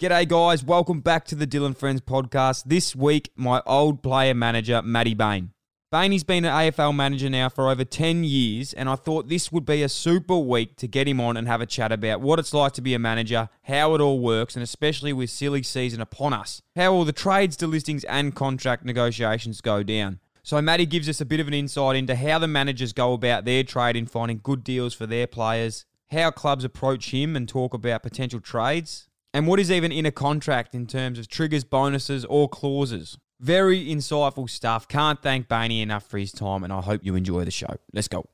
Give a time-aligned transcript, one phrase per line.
[0.00, 0.64] G'day, guys.
[0.64, 2.62] Welcome back to the Dylan Friends podcast.
[2.64, 5.50] This week, my old player manager, Matty Bain.
[5.92, 9.66] Bainey's been an AFL manager now for over 10 years, and I thought this would
[9.66, 12.54] be a super week to get him on and have a chat about what it's
[12.54, 16.32] like to be a manager, how it all works, and especially with silly season upon
[16.32, 20.18] us, how all the trades delistings and contract negotiations go down.
[20.42, 23.44] So, Matty gives us a bit of an insight into how the managers go about
[23.44, 27.74] their trade in finding good deals for their players, how clubs approach him and talk
[27.74, 32.24] about potential trades, and what is even in a contract in terms of triggers, bonuses,
[32.24, 33.18] or clauses.
[33.38, 34.88] Very insightful stuff.
[34.88, 37.76] Can't thank Bainey enough for his time, and I hope you enjoy the show.
[37.92, 38.26] Let's go.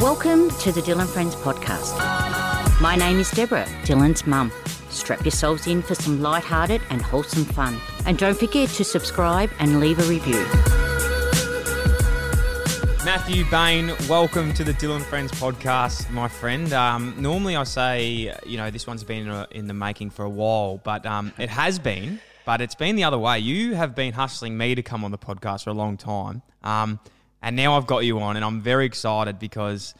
[0.00, 1.98] Welcome to the Dylan Friends podcast.
[2.80, 4.50] My name is Deborah, Dylan's mum.
[4.88, 7.78] Strap yourselves in for some light-hearted and wholesome fun.
[8.06, 10.44] And don't forget to subscribe and leave a review.
[13.04, 16.72] Matthew Bain, welcome to the Dylan Friends podcast, my friend.
[16.72, 20.24] Um, normally I say, you know, this one's been in, a, in the making for
[20.24, 23.40] a while, but um, it has been, but it's been the other way.
[23.40, 27.00] You have been hustling me to come on the podcast for a long time, um,
[27.42, 29.94] and now I've got you on, and I'm very excited because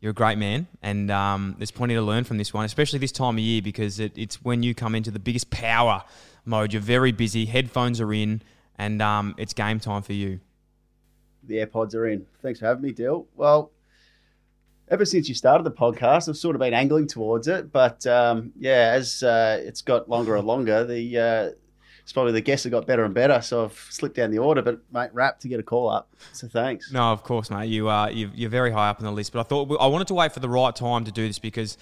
[0.00, 3.12] you're a great man, and um, there's plenty to learn from this one, especially this
[3.12, 6.02] time of year because it, it's when you come into the biggest power
[6.46, 6.72] mode.
[6.72, 8.40] You're very busy, headphones are in,
[8.78, 10.40] and um, it's game time for you
[11.46, 12.26] the AirPods are in.
[12.42, 13.26] Thanks for having me, Dill.
[13.34, 13.70] Well,
[14.88, 18.52] ever since you started the podcast, I've sort of been angling towards it, but um,
[18.58, 21.50] yeah, as uh, it's got longer and longer, the uh,
[22.02, 23.40] it's probably the guests have got better and better.
[23.40, 26.08] So I've slipped down the order, but mate, rap to get a call up.
[26.32, 26.92] So thanks.
[26.92, 27.66] No, of course, mate.
[27.66, 30.14] You are you're very high up on the list, but I thought I wanted to
[30.14, 31.76] wait for the right time to do this because.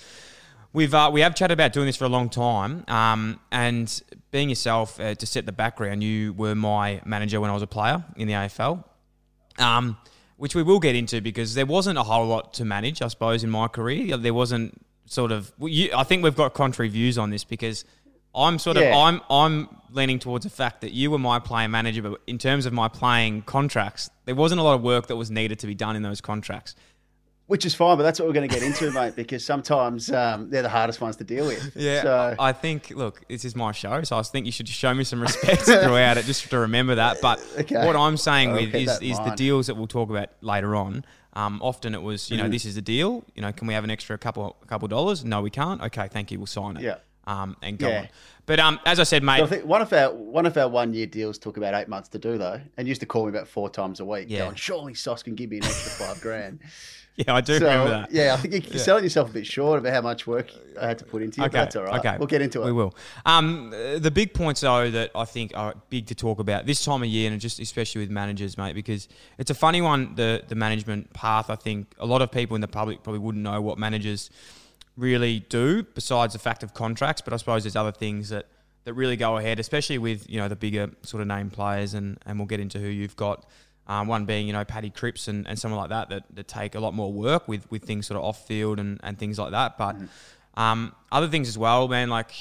[0.73, 4.49] We've uh, we have chatted about doing this for a long time, um, and being
[4.49, 8.03] yourself uh, to set the background, you were my manager when I was a player
[8.17, 8.83] in the AFL
[9.59, 9.97] um,
[10.37, 13.45] which we will get into because there wasn't a whole lot to manage, I suppose,
[13.45, 14.17] in my career.
[14.17, 15.53] There wasn't sort of.
[15.61, 17.85] You, I think we've got contrary views on this because
[18.35, 18.83] I'm sort of.
[18.85, 22.67] I'm I'm leaning towards the fact that you were my player manager, but in terms
[22.67, 25.75] of my playing contracts, there wasn't a lot of work that was needed to be
[25.75, 26.75] done in those contracts.
[27.47, 30.49] Which is fine, but that's what we're going to get into, mate, because sometimes um,
[30.49, 31.77] they're the hardest ones to deal with.
[31.77, 32.03] Yeah.
[32.03, 32.37] So.
[32.39, 35.21] I think, look, this is my show, so I think you should show me some
[35.21, 37.19] respect throughout it just to remember that.
[37.21, 37.85] But okay.
[37.85, 41.05] what I'm saying I'll with is, is the deals that we'll talk about later on.
[41.35, 42.51] Um, often it was, you know, mm.
[42.51, 43.25] this is the deal.
[43.35, 45.25] You know, can we have an extra couple couple dollars?
[45.25, 45.83] No, we can't.
[45.83, 46.39] Okay, thank you.
[46.39, 46.83] We'll sign it.
[46.83, 46.99] Yeah.
[47.27, 48.01] Um, and go yeah.
[48.01, 48.09] on.
[48.47, 50.69] But um, as I said, mate, so I think one of our one of our
[50.69, 53.31] one year deals took about eight months to do though, and used to call me
[53.31, 54.41] about four times a week, yeah.
[54.41, 56.61] going, "Surely Sauce can give me an extra five grand."
[57.17, 58.11] Yeah, I do so, remember that.
[58.11, 58.83] Yeah, I think you're yeah.
[58.83, 61.47] selling yourself a bit short about how much work I had to put into it.
[61.47, 62.01] Okay, that's all right.
[62.01, 62.65] Okay, we'll get into it.
[62.65, 62.93] We will.
[63.25, 67.05] Um, the big points though that I think are big to talk about this time
[67.05, 69.07] of year, and just especially with managers, mate, because
[69.39, 70.17] it's a funny one.
[70.17, 71.51] The the management path.
[71.51, 74.29] I think a lot of people in the public probably wouldn't know what managers
[74.97, 77.23] really do, besides the fact of contracts.
[77.23, 78.47] But I suppose there's other things that
[78.85, 82.19] that really go ahead, especially with you know the bigger sort of name players, and
[82.27, 83.47] and we'll get into who you've got
[83.87, 86.75] um, one being, you know, Paddy Cripps and, and someone like that, that that take
[86.75, 89.51] a lot more work with, with things sort of off field and, and things like
[89.51, 89.77] that.
[89.77, 89.97] But
[90.55, 92.33] um, other things as well, man, like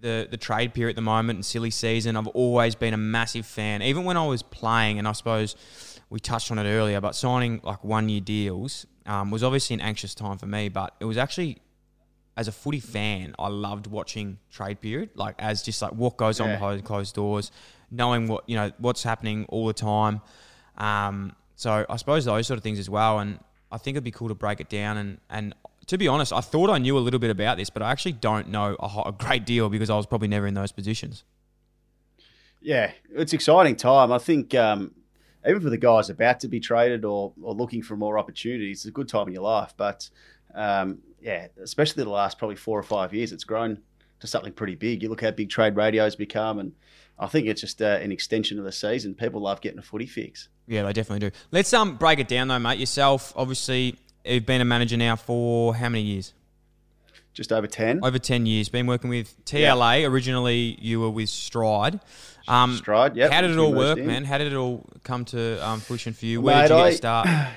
[0.00, 3.46] the the trade period at the moment and silly season, I've always been a massive
[3.46, 3.82] fan.
[3.82, 5.56] Even when I was playing, and I suppose
[6.10, 9.80] we touched on it earlier, but signing like one year deals um, was obviously an
[9.80, 10.68] anxious time for me.
[10.68, 11.60] But it was actually
[12.36, 16.40] as a footy fan, I loved watching trade period, like as just like what goes
[16.40, 17.52] on behind closed doors,
[17.90, 20.20] knowing what you know what's happening all the time.
[20.80, 23.20] Um, so I suppose those sort of things as well.
[23.20, 23.38] And
[23.70, 24.96] I think it'd be cool to break it down.
[24.96, 25.54] And, and
[25.86, 28.12] to be honest, I thought I knew a little bit about this, but I actually
[28.12, 31.22] don't know a, a great deal because I was probably never in those positions.
[32.62, 34.10] Yeah, it's exciting time.
[34.10, 34.92] I think um,
[35.46, 38.86] even for the guys about to be traded or, or looking for more opportunities, it's
[38.86, 39.74] a good time in your life.
[39.76, 40.10] But
[40.54, 43.78] um, yeah, especially the last probably four or five years, it's grown
[44.20, 45.02] to something pretty big.
[45.02, 46.72] You look how big Trade Radio's become, and
[47.20, 49.14] I think it's just uh, an extension of the season.
[49.14, 50.48] People love getting a footy fix.
[50.66, 51.36] Yeah, they definitely do.
[51.52, 52.78] Let's um break it down though, mate.
[52.78, 56.32] Yourself, obviously, you've been a manager now for how many years?
[57.34, 58.00] Just over ten.
[58.02, 58.70] Over ten years.
[58.70, 60.08] Been working with TLA.
[60.08, 62.00] Originally, you were with Stride.
[62.48, 63.16] Um, Stride.
[63.16, 63.30] Yeah.
[63.30, 64.06] How did it all work, in.
[64.06, 64.24] man?
[64.24, 66.40] How did it all come to um, fruition for you?
[66.40, 67.28] Where mate, did you get I, start?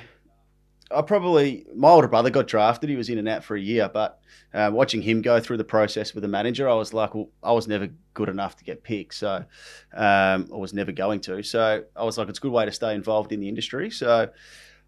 [0.96, 2.90] I probably my older brother got drafted.
[2.90, 4.20] He was in and out for a year, but
[4.54, 7.52] uh, watching him go through the process with the manager, I was like, well, I
[7.52, 9.46] was never good enough to get picked, so
[9.94, 11.44] um, I was never going to.
[11.44, 13.90] So I was like, it's a good way to stay involved in the industry.
[13.90, 14.30] So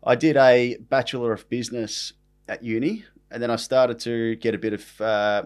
[0.03, 2.13] I did a bachelor of business
[2.47, 5.43] at uni, and then I started to get a bit of uh,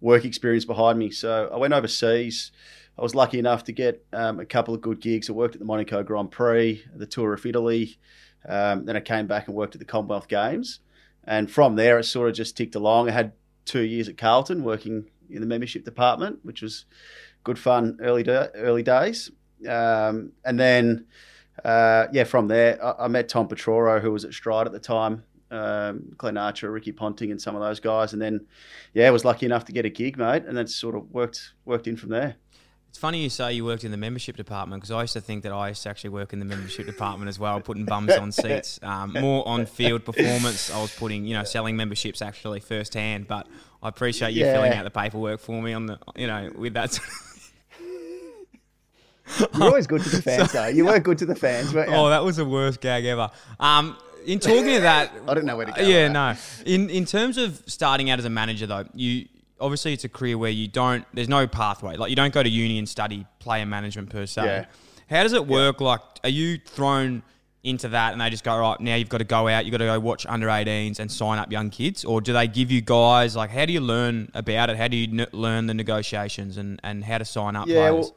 [0.00, 1.10] work experience behind me.
[1.10, 2.52] So I went overseas.
[2.98, 5.28] I was lucky enough to get um, a couple of good gigs.
[5.28, 7.98] I worked at the Monaco Grand Prix, the Tour of Italy.
[8.48, 10.80] Um, then I came back and worked at the Commonwealth Games.
[11.24, 13.08] And from there, it sort of just ticked along.
[13.08, 13.32] I had
[13.66, 16.86] two years at Carlton working in the membership department, which was
[17.44, 19.30] good fun early da- early days.
[19.68, 21.06] Um, and then,
[21.64, 24.78] uh, yeah, from there, I, I, met Tom Petroro, who was at Stride at the
[24.78, 28.12] time, um, Glenn Archer, Ricky Ponting, and some of those guys.
[28.12, 28.46] And then,
[28.94, 31.52] yeah, I was lucky enough to get a gig, mate, and then sort of worked
[31.64, 32.36] worked in from there.
[32.88, 35.42] It's funny you say you worked in the membership department because I used to think
[35.42, 38.32] that I used to actually work in the membership department as well, putting bums on
[38.42, 38.80] seats.
[38.82, 43.28] Um, more on field performance, I was putting, you know, selling memberships actually firsthand.
[43.28, 43.46] But
[43.82, 44.54] I appreciate you yeah.
[44.54, 46.98] filling out the paperwork for me on the, you know, with that.
[49.38, 50.68] You're always good to the fans, so, though.
[50.68, 51.72] You were good to the fans.
[51.72, 51.88] But.
[51.88, 53.30] Oh, that was the worst gag ever.
[53.60, 53.96] Um,
[54.26, 55.82] in talking of that, I don't know where to go.
[55.82, 56.34] Yeah, no.
[56.66, 59.26] In in terms of starting out as a manager, though, you
[59.60, 61.04] obviously it's a career where you don't.
[61.12, 61.96] There's no pathway.
[61.96, 64.44] Like you don't go to uni and study player management per se.
[64.44, 64.64] Yeah.
[65.08, 65.80] How does it work?
[65.80, 65.86] Yeah.
[65.86, 67.22] Like, are you thrown
[67.64, 68.94] into that and they just go right now?
[68.94, 69.64] You've got to go out.
[69.64, 72.46] You've got to go watch under 18s and sign up young kids, or do they
[72.46, 73.50] give you guys like?
[73.50, 74.76] How do you learn about it?
[74.76, 77.68] How do you learn the negotiations and and how to sign up?
[77.68, 77.90] Yeah.
[77.90, 78.12] Players?
[78.12, 78.14] Well,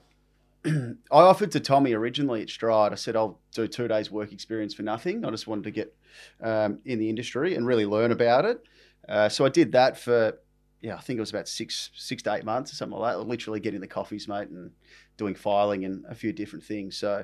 [1.11, 2.91] I offered to Tommy originally at Stride.
[2.91, 5.25] I said I'll do two days work experience for nothing.
[5.25, 5.95] I just wanted to get
[6.41, 8.63] um, in the industry and really learn about it.
[9.09, 10.37] Uh, so I did that for
[10.81, 13.27] yeah, I think it was about six six to eight months or something like that.
[13.27, 14.71] Literally getting the coffees, mate, and
[15.17, 16.97] doing filing and a few different things.
[16.97, 17.23] So,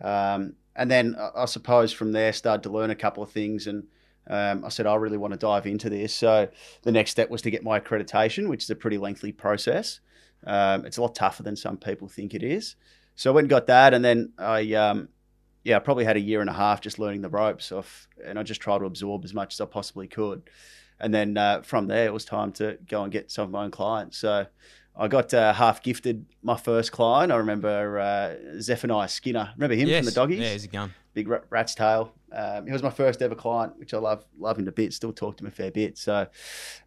[0.00, 3.84] um, and then I, suppose from there started to learn a couple of things and.
[4.30, 6.48] Um, I said I really want to dive into this, so
[6.82, 9.98] the next step was to get my accreditation, which is a pretty lengthy process.
[10.46, 12.76] Um, it's a lot tougher than some people think it is.
[13.16, 15.08] So I went and got that, and then I, um,
[15.64, 18.38] yeah, I probably had a year and a half just learning the ropes off, and
[18.38, 20.48] I just tried to absorb as much as I possibly could.
[21.02, 23.64] And then uh, from there, it was time to go and get some of my
[23.64, 24.18] own clients.
[24.18, 24.46] So
[24.96, 27.32] I got uh, half gifted my first client.
[27.32, 29.50] I remember uh, Zephaniah Skinner.
[29.56, 29.98] Remember him yes.
[29.98, 30.40] from the doggies?
[30.40, 30.94] Yeah, he's a gun.
[31.14, 32.12] Big rat's tail.
[32.30, 34.96] Um, he was my first ever client, which I love, love him to bits.
[34.96, 35.98] Still talk to him a fair bit.
[35.98, 36.26] So,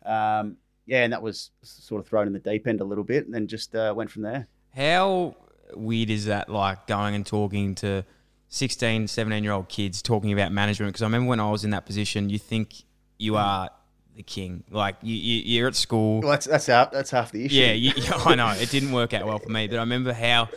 [0.06, 0.58] um,
[0.88, 3.34] yeah, and that was sort of thrown in the deep end a little bit, and
[3.34, 4.48] then just uh, went from there.
[4.76, 5.36] How
[5.74, 6.50] weird is that?
[6.50, 8.06] Like going and talking to
[8.50, 10.90] 16, 17 year old kids talking about management?
[10.90, 12.84] Because I remember when I was in that position, you think
[13.18, 13.40] you mm.
[13.40, 13.70] are
[14.16, 14.64] the king.
[14.70, 16.22] Like you, you are at school.
[16.22, 17.56] Well, that's that's half that's half the issue.
[17.56, 17.92] Yeah, you,
[18.26, 20.50] I know it didn't work out well for me, but I remember how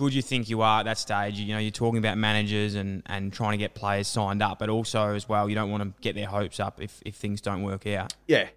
[0.00, 1.38] good you think you are at that stage.
[1.38, 4.70] You know, you're talking about managers and, and trying to get players signed up, but
[4.70, 7.62] also as well, you don't want to get their hopes up if, if things don't
[7.62, 8.14] work out.
[8.26, 8.48] Yeah,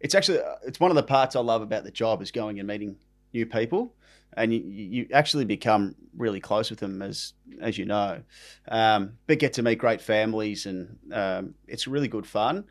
[0.00, 2.66] it's actually it's one of the parts I love about the job is going and
[2.66, 2.96] meeting
[3.32, 3.94] new people,
[4.36, 8.20] and you, you actually become really close with them as as you know,
[8.68, 12.64] um, but get to meet great families, and um, it's really good fun.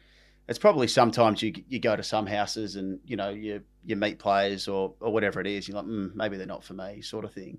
[0.48, 4.20] It's probably sometimes you you go to some houses and you know you you meet
[4.20, 7.26] players or or whatever it is, you're like mm, maybe they're not for me, sort
[7.26, 7.58] of thing,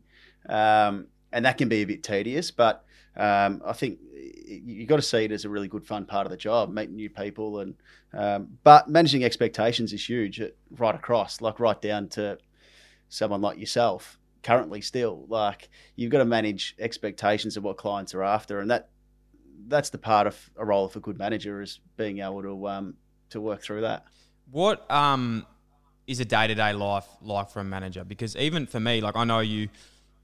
[0.49, 2.85] um, and that can be a bit tedious, but
[3.17, 3.99] um, I think
[4.47, 6.97] you've got to see it as a really good fun part of the job, meeting
[6.97, 7.75] new people, and
[8.12, 10.41] um, but managing expectations is huge
[10.71, 12.39] right across, like right down to
[13.09, 14.19] someone like yourself.
[14.43, 18.91] Currently, still like you've got to manage expectations of what clients are after, and that
[19.69, 22.94] that's the part of a role of a good manager is being able to um,
[23.31, 24.05] to work through that.
[24.50, 25.47] What um,
[26.06, 28.05] is a day to day life like for a manager?
[28.05, 29.69] Because even for me, like I know you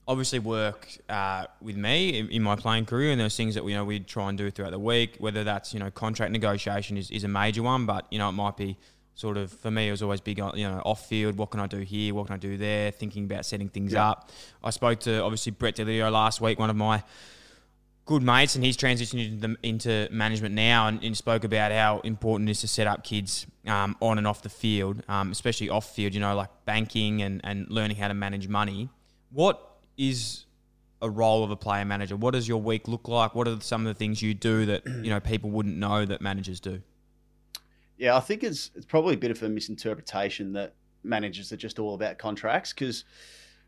[0.07, 3.73] obviously work uh, with me in, in, my playing career, and there's things that you
[3.73, 5.15] know we try and do throughout the week.
[5.19, 8.33] Whether that's you know contract negotiation is, is a major one, but you know it
[8.33, 8.77] might be
[9.15, 11.37] sort of for me it was always big on you know off field.
[11.37, 12.13] What can I do here?
[12.13, 12.91] What can I do there?
[12.91, 14.09] Thinking about setting things yeah.
[14.09, 14.31] up.
[14.63, 17.03] I spoke to obviously Brett Deledio last week, one of my
[18.05, 22.49] good mates, and he's transitioned into, into management now, and, and, spoke about how important
[22.49, 25.93] it is to set up kids um, on and off the field, um, especially off
[25.93, 26.13] field.
[26.13, 28.89] You know, like banking and and learning how to manage money.
[29.31, 29.59] What
[29.97, 30.45] is
[31.01, 32.15] a role of a player manager?
[32.15, 33.35] What does your week look like?
[33.35, 36.21] What are some of the things you do that you know people wouldn't know that
[36.21, 36.81] managers do?
[37.97, 41.79] Yeah, I think it's it's probably a bit of a misinterpretation that managers are just
[41.79, 43.05] all about contracts because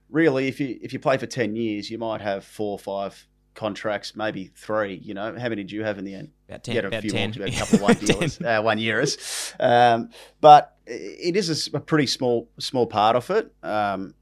[0.09, 3.27] really, if you if you play for ten years, you might have four or five
[3.55, 4.95] contracts, maybe three.
[4.95, 6.31] You know, how many do you have in the end?
[6.47, 6.75] About ten.
[6.75, 7.31] You had a about few 10.
[7.31, 9.21] More, about a couple of one years,
[9.59, 9.71] uh, one.
[9.71, 10.09] Um,
[10.41, 13.51] but it is a, a, pretty small small part of it.
[13.63, 14.13] Um,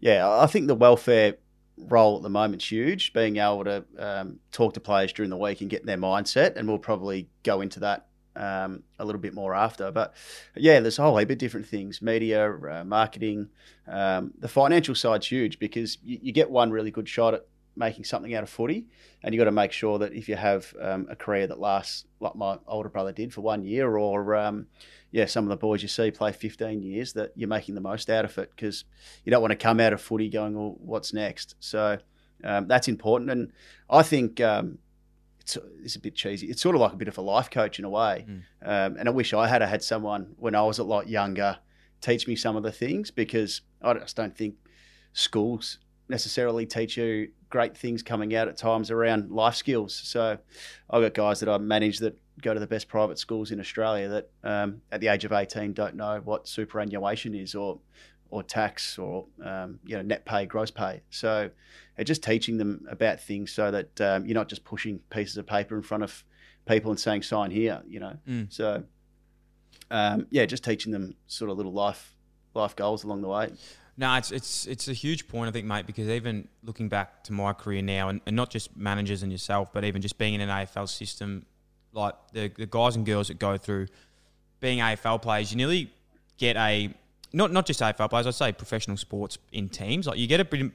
[0.00, 1.36] yeah, I think the welfare
[1.76, 3.12] role at the moment's huge.
[3.12, 6.68] Being able to um, talk to players during the week and get their mindset, and
[6.68, 8.06] we'll probably go into that
[8.36, 9.90] um, a little bit more after.
[9.90, 10.14] But
[10.56, 13.48] yeah, there's a whole heap of different things: media, uh, marketing.
[13.86, 17.46] Um, the financial side's huge because you, you, get one really good shot at
[17.78, 18.86] making something out of footy,
[19.22, 22.04] and you've got to make sure that if you have um, a career that lasts
[22.20, 24.66] like my older brother did for one year, or um,
[25.10, 28.10] yeah, some of the boys you see play 15 years, that you're making the most
[28.10, 28.84] out of it because
[29.24, 31.54] you don't want to come out of footy going, well, what's next?
[31.60, 31.98] So
[32.44, 33.30] um, that's important.
[33.30, 33.52] And
[33.88, 34.78] I think um,
[35.40, 36.48] it's, it's a bit cheesy.
[36.48, 38.26] It's sort of like a bit of a life coach in a way.
[38.28, 38.42] Mm.
[38.62, 41.58] Um, and I wish I had had someone when I was a lot younger
[42.00, 44.54] teach me some of the things because I just don't think
[45.12, 49.94] schools necessarily teach you great things coming out at times around life skills.
[49.94, 50.38] So
[50.90, 54.08] I've got guys that I manage that go to the best private schools in Australia
[54.08, 57.80] that um, at the age of 18 don't know what superannuation is or
[58.30, 61.00] or tax or um, you know net pay, gross pay.
[61.10, 61.50] So
[62.04, 65.74] just teaching them about things so that um, you're not just pushing pieces of paper
[65.76, 66.22] in front of
[66.66, 67.82] people and saying sign here.
[67.88, 68.52] You know, Mm.
[68.52, 68.84] so
[69.90, 72.14] um, yeah, just teaching them sort of little life
[72.54, 73.50] life goals along the way.
[74.00, 75.84] No, it's it's it's a huge point, I think, mate.
[75.86, 79.72] Because even looking back to my career now, and, and not just managers and yourself,
[79.72, 81.44] but even just being in an AFL system,
[81.92, 83.88] like the the guys and girls that go through
[84.60, 85.90] being AFL players, you nearly
[86.36, 86.94] get a
[87.32, 88.28] not not just AFL players.
[88.28, 90.06] I'd say professional sports in teams.
[90.06, 90.70] Like you get a bit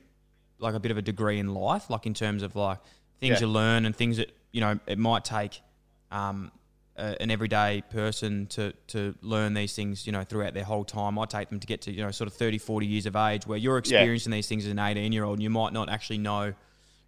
[0.59, 2.79] like a bit of a degree in life, like in terms of like
[3.21, 3.47] things Yeah.
[3.47, 5.61] you learn and things that you know it might take
[6.11, 6.51] um,
[6.95, 11.17] an everyday person to to learn these things, you know, throughout their whole time.
[11.17, 13.47] I take them to get to, you know, sort of 30, 40 years of age
[13.47, 16.19] where you're experiencing these things as an 18 year old and you might not actually
[16.19, 16.53] know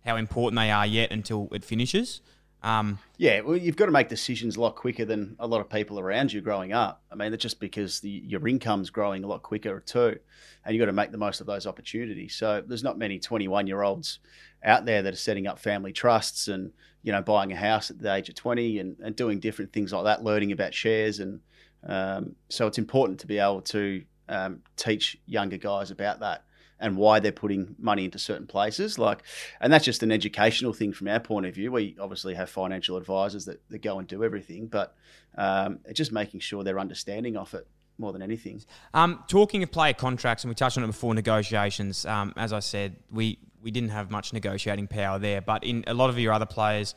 [0.06, 2.22] how important they are yet until it finishes.
[2.66, 5.70] Um, Yeah, well, you've got to make decisions a lot quicker than a lot of
[5.70, 7.04] people around you growing up.
[7.12, 10.18] I mean, that's just because the, your income's growing a lot quicker too,
[10.66, 12.34] and you've got to make the most of those opportunities.
[12.34, 14.18] So there's not many 21 year olds
[14.64, 16.72] out there that are setting up family trusts and
[17.06, 19.94] you know buying a house at the age of 20 and, and doing different things
[19.94, 21.40] like that, learning about shares and
[21.88, 26.44] um, so it's important to be able to um, teach younger guys about that
[26.80, 29.00] and why they're putting money into certain places.
[29.00, 29.24] Like,
[29.62, 31.72] and that's just an educational thing from our point of view.
[31.72, 34.96] We obviously have financial advisors that, that go and do everything, but
[35.38, 38.62] um, just making sure they're understanding of it more than anything.
[38.94, 42.06] Um, talking of player contracts, and we touched on it before negotiations.
[42.06, 45.94] Um, as I said, we we didn't have much negotiating power there, but in a
[45.94, 46.94] lot of your other players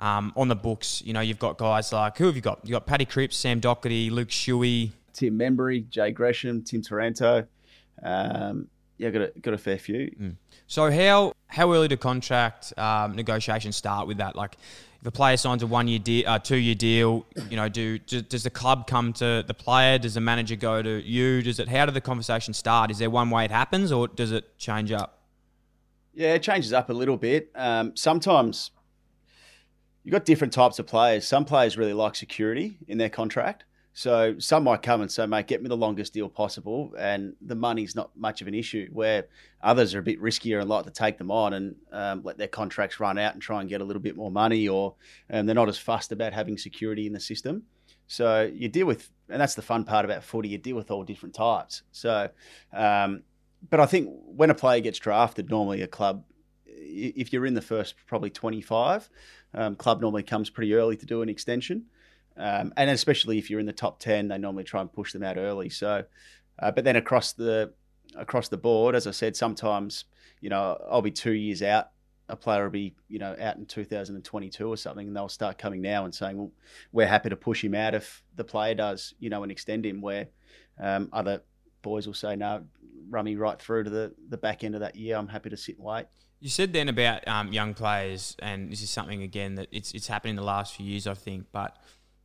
[0.00, 2.60] um, on the books, you know, you've got guys like who have you got?
[2.64, 4.92] You got Paddy Cripps, Sam Docherty, Luke Shuey.
[5.12, 7.46] Tim Membrey, Jade Gresham, Tim Taranto.
[8.02, 10.34] Um, yeah, got a, got a fair few.
[10.66, 14.34] So how how early do contract um, negotiations start with that?
[14.34, 14.56] Like,
[15.00, 17.98] if a player signs a one year deal, uh, two year deal, you know, do,
[17.98, 19.98] do does the club come to the player?
[19.98, 21.42] Does the manager go to you?
[21.42, 21.68] Does it?
[21.68, 22.90] How do the conversation start?
[22.90, 25.17] Is there one way it happens, or does it change up?
[26.14, 27.50] Yeah, it changes up a little bit.
[27.54, 28.72] Um, sometimes
[30.02, 31.26] you've got different types of players.
[31.26, 33.64] Some players really like security in their contract.
[33.92, 37.56] So some might come and say, mate, get me the longest deal possible, and the
[37.56, 38.88] money's not much of an issue.
[38.92, 39.26] Where
[39.60, 42.46] others are a bit riskier and like to take them on and um, let their
[42.46, 44.94] contracts run out and try and get a little bit more money, or
[45.30, 47.64] um, they're not as fussed about having security in the system.
[48.06, 50.48] So you deal with, and that's the fun part about footy.
[50.48, 51.82] You deal with all different types.
[51.90, 52.30] So,
[52.72, 53.24] um,
[53.70, 56.24] but I think when a player gets drafted, normally a club,
[56.66, 59.08] if you're in the first probably 25,
[59.54, 61.86] um, club normally comes pretty early to do an extension.
[62.36, 65.24] Um, and especially if you're in the top 10, they normally try and push them
[65.24, 65.68] out early.
[65.68, 66.04] So,
[66.58, 67.72] uh, but then across the
[68.16, 70.04] across the board, as I said, sometimes
[70.40, 71.90] you know I'll be two years out.
[72.28, 75.82] A player will be you know out in 2022 or something, and they'll start coming
[75.82, 76.52] now and saying, "Well,
[76.92, 80.00] we're happy to push him out if the player does, you know, and extend him."
[80.00, 80.28] Where
[80.78, 81.42] um, other
[81.82, 82.64] boys will say, "No,
[83.08, 85.16] run me right through to the the back end of that year.
[85.16, 86.06] I'm happy to sit and wait."
[86.40, 90.06] You said then about um, young players, and this is something again that it's it's
[90.06, 91.46] happened in the last few years, I think.
[91.52, 91.76] But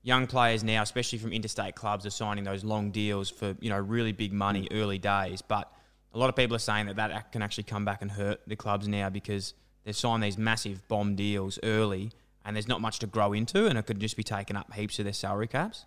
[0.04, 3.80] young players now, especially from interstate clubs, are signing those long deals for you know
[3.80, 5.42] really big money early days.
[5.42, 5.72] But
[6.14, 8.56] a lot of people are saying that that can actually come back and hurt the
[8.56, 12.12] clubs now because they've signed these massive bomb deals early,
[12.46, 15.00] and there's not much to grow into, and it could just be taking up heaps
[15.00, 15.86] of their salary caps.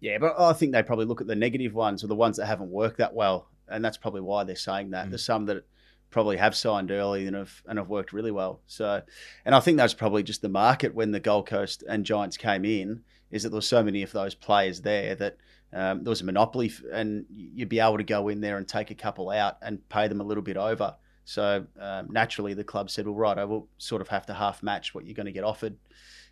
[0.00, 2.46] Yeah, but I think they probably look at the negative ones or the ones that
[2.46, 5.10] haven't worked that well, and that's probably why they're saying that.
[5.10, 5.64] There's some that
[6.10, 8.60] probably have signed early and have and have worked really well.
[8.66, 9.02] So,
[9.44, 12.64] and I think that's probably just the market when the Gold Coast and Giants came
[12.64, 15.36] in is that there were so many of those players there that
[15.72, 18.68] um, there was a monopoly, f- and you'd be able to go in there and
[18.68, 20.94] take a couple out and pay them a little bit over.
[21.24, 24.62] So um, naturally, the club said, "Well, right, I will sort of have to half
[24.62, 25.76] match what you're going to get offered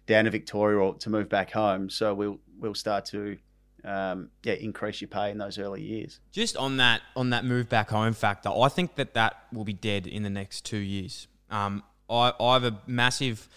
[0.07, 1.89] down to Victoria or to move back home.
[1.89, 3.39] So we'll we'll start to
[3.85, 7.69] um, yeah increase your pay in those early years." Just on that on that move
[7.69, 11.29] back home factor, I think that that will be dead in the next two years.
[11.51, 13.49] Um, I, I have a massive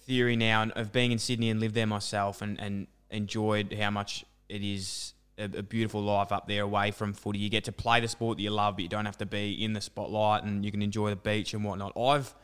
[0.00, 4.24] theory now of being in Sydney and lived there myself and, and enjoyed how much
[4.48, 7.38] it is a, a beautiful life up there away from footy.
[7.38, 9.64] You get to play the sport that you love, but you don't have to be
[9.64, 11.96] in the spotlight and you can enjoy the beach and whatnot.
[11.96, 12.34] I've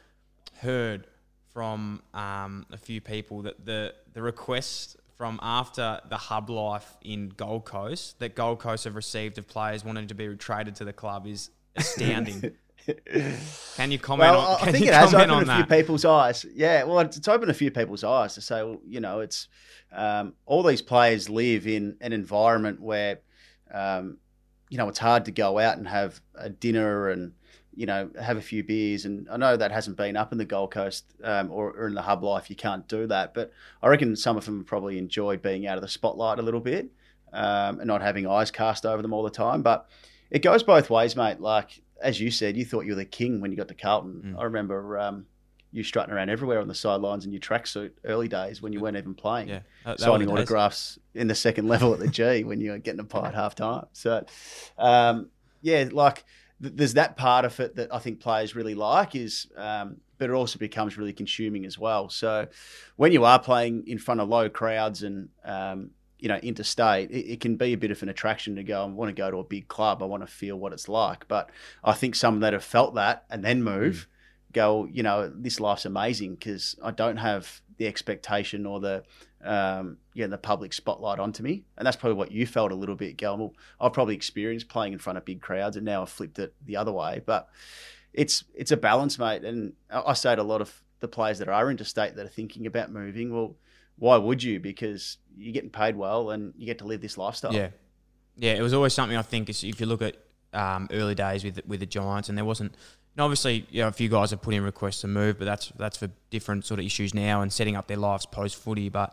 [0.61, 1.07] heard
[1.53, 7.29] from um, a few people that the the request from after the hub life in
[7.31, 10.93] Gold Coast that Gold Coast have received of players wanting to be traded to the
[10.93, 12.53] club is astounding.
[13.77, 14.69] Can you comment well, on?
[14.69, 16.47] I think it has opened on a few people's eyes.
[16.55, 19.49] Yeah, well, it's, it's opened a few people's eyes to say, well, you know, it's
[19.93, 23.19] um, all these players live in an environment where,
[23.75, 24.19] um,
[24.71, 27.33] you know, it's hard to go out and have a dinner and
[27.79, 29.05] you know have a few beers.
[29.05, 31.95] And I know that hasn't been up in the Gold Coast um, or, or in
[31.95, 32.51] the hub life.
[32.51, 35.83] You can't do that, but I reckon some of them probably enjoy being out of
[35.83, 36.89] the spotlight a little bit
[37.33, 39.63] um, and not having eyes cast over them all the time.
[39.63, 39.89] But
[40.31, 41.39] it goes both ways, mate.
[41.41, 44.35] Like as you said, you thought you were the king when you got to Carlton.
[44.35, 44.41] Mm.
[44.41, 45.27] I remember um,
[45.71, 48.97] you strutting around everywhere on the sidelines in your tracksuit early days when you weren't
[48.97, 49.49] even playing.
[49.49, 52.79] Yeah, that- that Signing autographs in the second level at the G when you were
[52.79, 53.87] getting a pie at half time.
[53.93, 54.25] So,
[54.79, 55.29] um,
[55.63, 56.25] yeah, like
[56.63, 60.31] th- there's that part of it that I think players really like is, um, but
[60.31, 62.09] it also becomes really consuming as well.
[62.09, 62.49] So,
[62.97, 67.33] when you are playing in front of low crowds and um, you know interstate, it,
[67.33, 68.83] it can be a bit of an attraction to go.
[68.83, 70.03] I want to go to a big club.
[70.03, 71.29] I want to feel what it's like.
[71.29, 71.51] But
[71.85, 74.09] I think some that have felt that and then move
[74.53, 79.05] go, you know, this life's amazing because I don't have the expectation or the
[79.45, 82.97] um, yeah, the public spotlight onto me, and that's probably what you felt a little
[82.97, 83.21] bit.
[83.23, 86.55] Well, I've probably experienced playing in front of big crowds, and now I've flipped it
[86.65, 87.23] the other way.
[87.25, 87.49] But
[88.13, 89.45] it's it's a balance, mate.
[89.45, 92.67] And I say to a lot of the players that are interstate that are thinking
[92.67, 93.55] about moving, well,
[93.97, 94.59] why would you?
[94.59, 97.53] Because you're getting paid well, and you get to live this lifestyle.
[97.53, 97.69] Yeah,
[98.37, 98.55] yeah.
[98.55, 100.17] It was always something I think if you look at
[100.53, 102.75] um, early days with with the Giants, and there wasn't.
[103.17, 105.97] Obviously, you know, a few guys have put in requests to move, but that's that's
[105.97, 108.89] for different sort of issues now and setting up their lives post footy.
[108.89, 109.13] But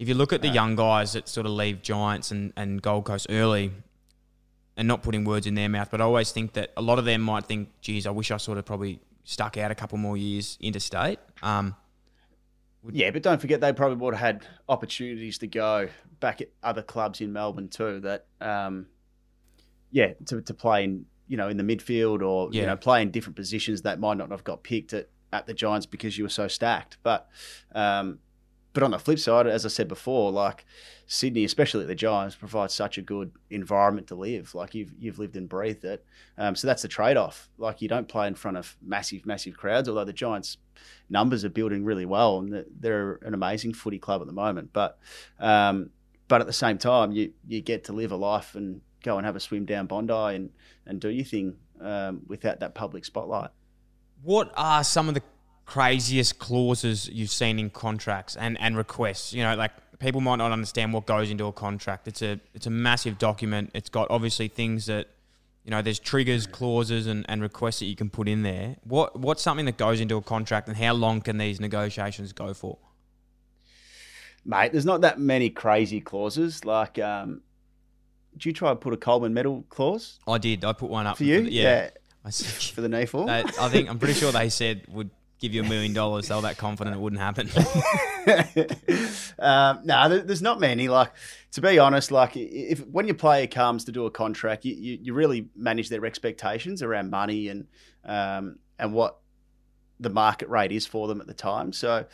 [0.00, 3.04] if you look at the young guys that sort of leave Giants and, and Gold
[3.04, 3.70] Coast early,
[4.76, 7.04] and not putting words in their mouth, but I always think that a lot of
[7.04, 10.16] them might think, "Geez, I wish I sort of probably stuck out a couple more
[10.16, 11.76] years interstate." Um,
[12.90, 16.80] Yeah, but don't forget they probably would have had opportunities to go back at other
[16.80, 18.00] clubs in Melbourne too.
[18.00, 18.86] That, um,
[19.90, 23.10] yeah, to, to play in you know in the midfield or you know play in
[23.10, 26.30] different positions that might not have got picked at, at the Giants because you were
[26.30, 26.96] so stacked.
[27.02, 27.28] But
[27.74, 28.20] um,
[28.72, 30.64] but on the flip side, as I said before, like
[31.06, 34.54] Sydney, especially at the Giants, provides such a good environment to live.
[34.54, 36.04] Like you've you've lived and breathed it.
[36.38, 37.48] Um, so that's the trade off.
[37.58, 40.56] Like you don't play in front of massive, massive crowds, although the Giants
[41.08, 44.70] numbers are building really well and they're- an amazing footy club at the moment.
[44.72, 44.98] But
[45.38, 45.90] um,
[46.28, 49.26] but at the same time, you you get to live a life and go and
[49.26, 50.50] have a swim down Bondi and
[50.86, 53.50] and do your thing um, without that public spotlight.
[54.22, 55.22] What are some of the
[55.70, 59.32] craziest clauses you've seen in contracts and, and requests?
[59.32, 62.08] You know, like people might not understand what goes into a contract.
[62.08, 63.70] It's a it's a massive document.
[63.72, 65.08] It's got obviously things that
[65.64, 68.76] you know, there's triggers, clauses and, and requests that you can put in there.
[68.82, 72.52] What what's something that goes into a contract and how long can these negotiations go
[72.52, 72.78] for?
[74.44, 76.64] Mate, there's not that many crazy clauses.
[76.64, 77.42] Like, um,
[78.32, 80.64] did you try and put a Coleman medal clause I did.
[80.64, 81.42] I put one up for you?
[81.44, 81.90] the- yeah.
[82.24, 82.30] I
[82.74, 83.30] for the knee fall.
[83.30, 86.28] I think I'm pretty sure they said would give you a million dollars.
[86.28, 87.48] They were that confident it wouldn't happen.
[89.38, 90.88] um, no, there, there's not many.
[90.88, 91.12] Like
[91.52, 94.98] to be honest, like if when your player comes to do a contract, you, you,
[95.02, 97.66] you really manage their expectations around money and
[98.04, 99.18] um, and what
[99.98, 101.72] the market rate is for them at the time.
[101.72, 102.06] So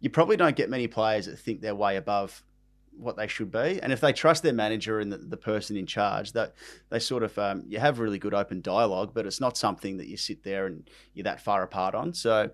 [0.00, 2.42] you probably don't get many players that think they're way above
[2.96, 3.80] what they should be.
[3.82, 6.54] And if they trust their manager and the, the person in charge, that
[6.90, 10.08] they sort of um, you have really good open dialogue, but it's not something that
[10.08, 12.14] you sit there and you're that far apart on.
[12.14, 12.50] So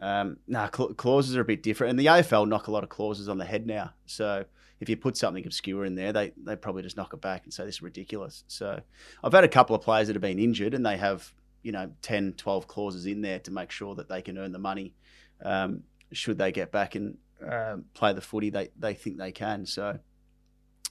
[0.00, 2.88] um, nah, cla- clauses are a bit different, and the AFL knock a lot of
[2.88, 3.92] clauses on the head now.
[4.06, 4.44] So
[4.80, 7.52] if you put something obscure in there, they they probably just knock it back and
[7.52, 8.44] say this is ridiculous.
[8.48, 8.80] So
[9.22, 11.90] I've had a couple of players that have been injured, and they have you know
[12.02, 14.94] 10, 12 clauses in there to make sure that they can earn the money
[15.44, 17.16] um, should they get back and
[17.48, 19.66] um, play the footy they they think they can.
[19.66, 19.98] So.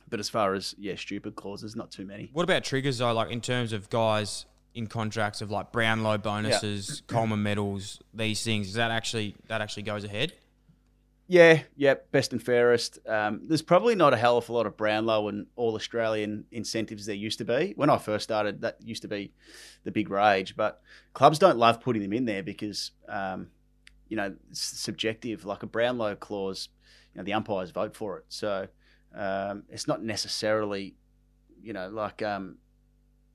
[0.10, 2.30] But as far as yeah, stupid clauses, not too many.
[2.34, 3.14] What about triggers though?
[3.14, 8.68] Like in terms of guys in contracts of like Brownlow bonuses, Coleman medals, these things.
[8.68, 10.34] Is that actually that actually goes ahead?
[11.28, 13.00] Yeah, yeah, best and fairest.
[13.08, 17.06] Um, there's probably not a hell of a lot of Brownlow and all Australian incentives
[17.06, 17.72] there used to be.
[17.78, 19.32] When I first started, that used to be
[19.86, 20.58] the big rage.
[20.58, 20.82] But
[21.14, 23.48] clubs don't love putting them in there because, um,
[24.12, 25.46] you know, subjective.
[25.46, 26.68] Like a Brownlow clause,
[27.14, 28.26] you know, the umpires vote for it.
[28.28, 28.68] So
[29.16, 30.96] um, it's not necessarily,
[31.64, 32.58] you know, like um,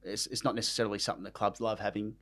[0.03, 2.17] it's, it's not necessarily something that clubs love having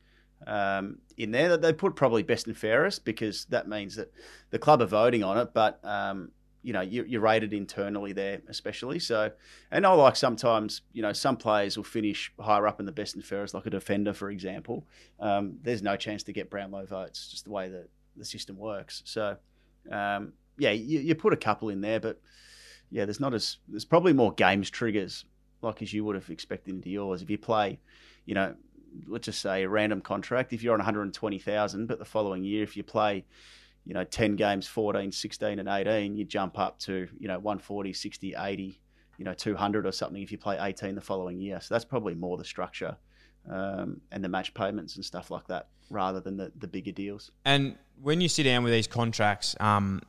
[0.46, 1.56] um, in there.
[1.56, 4.12] They put probably best and fairest because that means that
[4.50, 6.30] the club are voting on it, but um,
[6.62, 9.00] you know you, you're rated internally there, especially.
[9.00, 9.32] So,
[9.72, 13.16] and I like sometimes you know some players will finish higher up in the best
[13.16, 14.86] and fairest, like a defender, for example.
[15.18, 19.02] Um, there's no chance to get Brownlow votes, just the way that the system works.
[19.04, 19.36] So,
[19.90, 22.20] um, yeah, you, you put a couple in there, but
[22.90, 25.24] yeah, there's not as there's probably more games triggers
[25.64, 27.22] like as you would have expected into yours.
[27.22, 27.80] If you play,
[28.26, 28.54] you know,
[29.08, 30.52] let's just say a random contract.
[30.52, 33.24] If you're on 120,000, but the following year, if you play,
[33.84, 37.92] you know, 10 games, 14, 16, and 18, you jump up to, you know, 140,
[37.92, 38.80] 60, 80,
[39.18, 41.60] you know, 200 or something if you play 18 the following year.
[41.60, 42.96] So that's probably more the structure
[43.50, 47.30] um, and the match payments and stuff like that rather than the, the bigger deals.
[47.44, 50.02] And when you sit down with these contracts, um,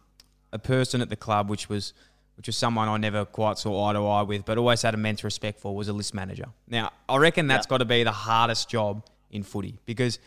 [0.52, 1.94] a person at the club, which was
[2.38, 5.24] which was someone I never quite saw eye to eye with, but always had immense
[5.24, 6.48] respect for, was a list manager.
[6.68, 7.70] Now, I reckon that's yeah.
[7.70, 10.20] got to be the hardest job in footy because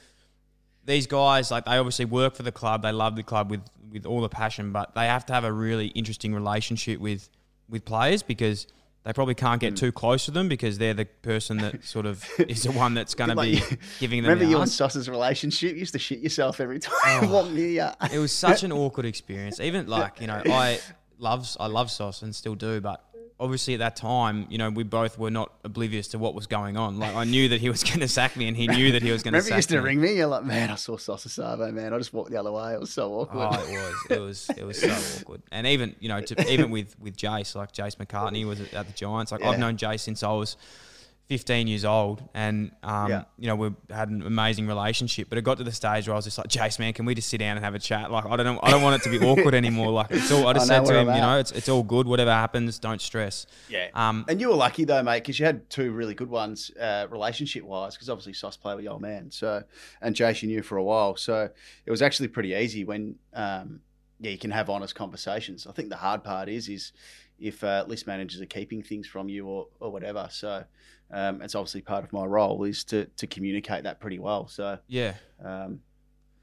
[0.86, 3.60] these guys, like, they obviously work for the club, they love the club with,
[3.92, 7.28] with all the passion, but they have to have a really interesting relationship with,
[7.68, 8.66] with players because–
[9.04, 9.78] they probably can't get mm.
[9.78, 13.14] too close to them because they're the person that sort of is the one that's
[13.14, 13.62] going to be
[14.00, 14.30] giving them.
[14.30, 15.72] Remember the you and Sauce's relationship?
[15.72, 16.94] You used to shit yourself every time
[17.30, 17.88] oh, you.
[18.12, 19.60] it was such an awkward experience.
[19.60, 20.80] Even like you know, I
[21.18, 23.04] loves I love Sauce and still do, but
[23.40, 26.76] obviously at that time, you know, we both were not oblivious to what was going
[26.76, 26.98] on.
[26.98, 29.10] Like I knew that he was going to sack me, and he knew that he
[29.10, 29.38] was going to.
[29.38, 30.16] Remember, you used to ring me.
[30.16, 31.92] You're like, man, I saw Sauce Savo, man.
[31.94, 32.74] I just walked the other way.
[32.74, 33.48] It was so awkward.
[33.52, 34.06] Oh, it was.
[34.10, 34.50] It was.
[34.58, 35.42] It was so awkward.
[35.52, 38.92] And even you know, to, even with with Jace, like Jace McCartney was at the
[38.92, 39.32] Giants.
[39.32, 39.50] Like yeah.
[39.50, 40.56] I've known Jace since I was
[41.28, 43.24] 15 years old, and um, yeah.
[43.38, 45.28] you know we had an amazing relationship.
[45.28, 47.14] But it got to the stage where I was just like, Jace, man, can we
[47.14, 48.10] just sit down and have a chat?
[48.10, 49.90] Like I don't know, I don't want it to be awkward anymore.
[49.90, 50.46] Like it's all.
[50.46, 52.06] I just I said to him, you know, it's it's all good.
[52.06, 53.46] Whatever happens, don't stress.
[53.68, 53.88] Yeah.
[53.92, 57.06] Um, and you were lucky though, mate, because you had two really good ones, uh,
[57.10, 57.94] relationship wise.
[57.94, 59.62] Because obviously Sauce played with your old man, so
[60.00, 61.50] and Jace you knew for a while, so
[61.84, 63.16] it was actually pretty easy when.
[63.34, 63.80] Um,
[64.20, 65.64] yeah, you can have honest conversations.
[65.64, 66.92] I think the hard part is is
[67.38, 70.28] if uh, list managers are keeping things from you or, or whatever.
[70.30, 70.64] So
[71.10, 74.48] um, it's obviously part of my role is to to communicate that pretty well.
[74.48, 75.80] So yeah, um,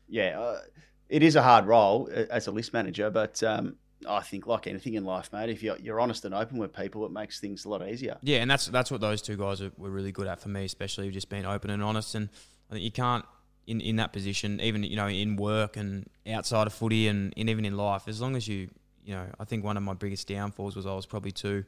[0.08, 0.62] yeah, uh,
[1.10, 4.67] it is a hard role uh, as a list manager, but um, I think like
[4.67, 7.65] anything in life, mate, if you're, you're honest and open with people, it makes things
[7.65, 8.17] a lot easier.
[8.21, 11.10] Yeah, and that's that's what those two guys were really good at for me, especially
[11.12, 12.15] just being open and honest.
[12.15, 12.30] And
[12.69, 13.25] I think you can't
[13.67, 17.49] in, in that position, even you know in work and outside of footy and, and
[17.49, 18.69] even in life, as long as you
[19.04, 21.63] you know, I think one of my biggest downfalls was I was probably too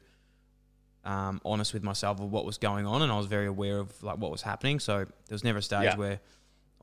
[1.08, 3.90] um, honest with myself of what was going on, and I was very aware of
[4.02, 4.78] like what was happening.
[4.78, 5.96] So there was never a stage yeah.
[5.96, 6.20] where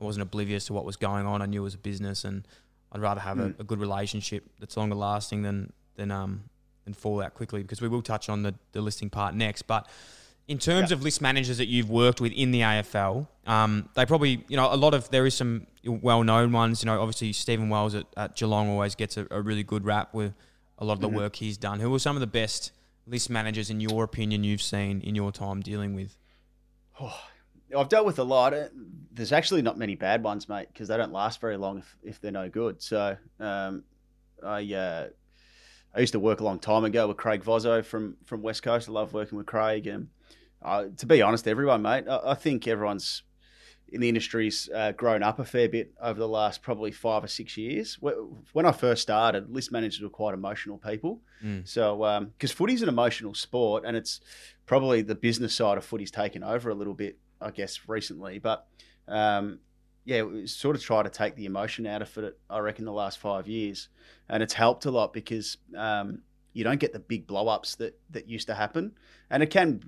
[0.00, 1.40] I wasn't oblivious to what was going on.
[1.42, 2.46] I knew it was a business, and
[2.90, 3.56] I'd rather have mm.
[3.56, 6.42] a, a, good relationship that's longer lasting than than um
[6.84, 7.62] than fall out quickly.
[7.62, 9.88] Because we will touch on the the listing part next, but.
[10.48, 10.94] In terms yeah.
[10.94, 14.72] of list managers that you've worked with in the AFL, um, they probably, you know,
[14.72, 16.84] a lot of there is some well-known ones.
[16.84, 20.14] You know, obviously Stephen Wells at, at Geelong always gets a, a really good rap
[20.14, 20.34] with
[20.78, 21.16] a lot of the mm-hmm.
[21.16, 21.80] work he's done.
[21.80, 22.70] Who are some of the best
[23.06, 26.16] list managers, in your opinion, you've seen in your time dealing with?
[27.00, 27.18] Oh,
[27.76, 28.54] I've dealt with a lot.
[29.12, 32.20] There's actually not many bad ones, mate, because they don't last very long if, if
[32.20, 32.82] they're no good.
[32.82, 33.84] So um,
[34.42, 35.08] I uh,
[35.94, 38.88] I used to work a long time ago with Craig Vozzo from from West Coast.
[38.88, 40.08] I love working with Craig, and
[40.62, 43.22] uh, to be honest, everyone, mate, I, I think everyone's
[43.88, 47.28] in the industry's uh, grown up a fair bit over the last probably five or
[47.28, 47.98] six years.
[48.52, 51.20] When I first started, list managers were quite emotional people.
[51.44, 51.66] Mm.
[51.66, 54.20] So, because um, footy's an emotional sport, and it's
[54.66, 58.38] probably the business side of footy's taken over a little bit, I guess, recently.
[58.40, 58.66] But
[59.06, 59.60] um,
[60.04, 62.38] yeah, we sort of try to take the emotion out of it.
[62.50, 63.88] I reckon the last five years,
[64.28, 66.22] and it's helped a lot because um,
[66.56, 68.92] you don't get the big blow ups that that used to happen,
[69.30, 69.82] and it can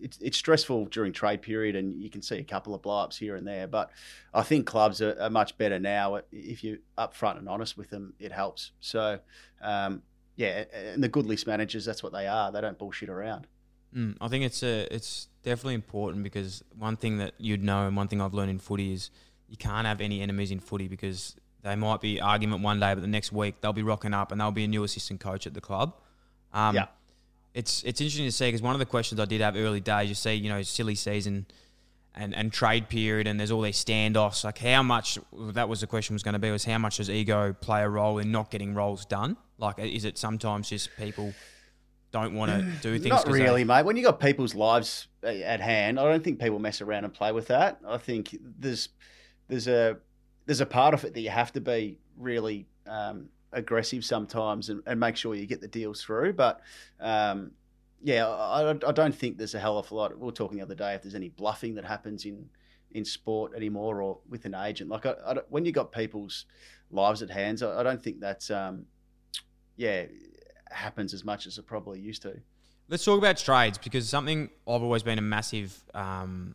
[0.00, 3.36] it's, it's stressful during trade period, and you can see a couple of blow-ups here
[3.36, 3.66] and there.
[3.66, 3.90] But
[4.32, 6.20] I think clubs are, are much better now.
[6.32, 8.72] If you're upfront and honest with them, it helps.
[8.80, 9.18] So,
[9.62, 10.02] um,
[10.36, 12.52] yeah, and the good list managers, that's what they are.
[12.52, 13.46] They don't bullshit around.
[13.94, 17.96] Mm, I think it's a, it's definitely important because one thing that you'd know, and
[17.96, 19.10] one thing I've learned in footy is
[19.48, 23.00] you can't have any enemies in footy because they might be argument one day, but
[23.00, 25.54] the next week they'll be rocking up and they'll be a new assistant coach at
[25.54, 25.94] the club.
[26.52, 26.86] Um, yeah
[27.56, 30.10] it's it's interesting to see because one of the questions I did have early days,
[30.10, 31.46] you see, you know, silly season
[32.14, 34.44] and, and trade period, and there's all these standoffs.
[34.44, 37.08] Like, how much that was the question was going to be was how much does
[37.08, 39.38] ego play a role in not getting roles done?
[39.56, 41.32] Like, is it sometimes just people
[42.12, 43.08] don't want to do things?
[43.08, 43.64] Not really, they...
[43.64, 43.86] mate.
[43.86, 47.32] When you got people's lives at hand, I don't think people mess around and play
[47.32, 47.80] with that.
[47.88, 48.90] I think there's
[49.48, 49.96] there's a
[50.46, 54.82] there's a part of it that you have to be really um, aggressive sometimes and,
[54.86, 56.32] and make sure you get the deals through.
[56.32, 56.60] But
[57.00, 57.52] um,
[58.02, 60.16] yeah, I, I, don't think there's a hell of a lot.
[60.18, 62.48] We were talking the other day if there's any bluffing that happens in
[62.92, 64.88] in sport anymore or with an agent.
[64.88, 66.46] Like I, I when you got people's
[66.90, 68.86] lives at hands, I, don't think that's um,
[69.76, 70.04] yeah
[70.70, 72.36] happens as much as it probably used to.
[72.88, 75.82] Let's talk about trades because something I've always been a massive.
[75.94, 76.54] Um,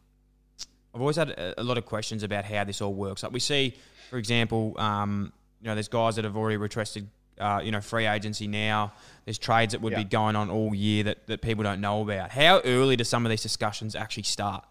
[0.93, 3.23] I've always had a, a, lot of questions about how this all works.
[3.23, 3.75] Like we see,
[4.09, 7.07] for example, um, you know, there's guys that have already requested,
[7.39, 8.91] uh, you know, free agency now.
[9.25, 9.99] There's trades that would yeah.
[9.99, 12.31] be going on all year that, that people don't know about.
[12.31, 14.65] How early do some of these discussions actually start?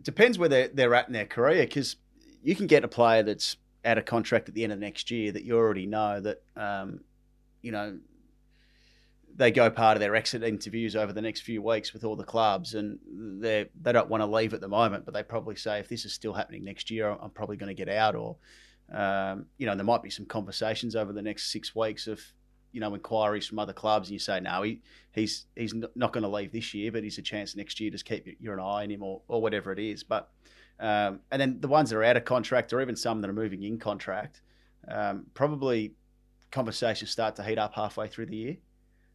[0.00, 1.96] it depends where they're, they're at in their career because
[2.42, 5.30] you can get a player that's out of contract at the end of next year
[5.30, 7.00] that you already know that, um,
[7.60, 7.98] you know,
[9.36, 12.24] they go part of their exit interviews over the next few weeks with all the
[12.24, 12.98] clubs, and
[13.40, 16.04] they they don't want to leave at the moment, but they probably say if this
[16.04, 18.36] is still happening next year, I'm probably going to get out, or
[18.92, 22.20] um, you know, there might be some conversations over the next six weeks of
[22.72, 24.80] you know inquiries from other clubs, and you say no, he
[25.12, 27.90] he's he's not going to leave this year, but he's a chance next year.
[27.90, 30.02] Just keep your an eye on him, or or whatever it is.
[30.02, 30.30] But
[30.78, 33.34] um, and then the ones that are out of contract, or even some that are
[33.34, 34.40] moving in contract,
[34.88, 35.94] um, probably
[36.50, 38.56] conversations start to heat up halfway through the year.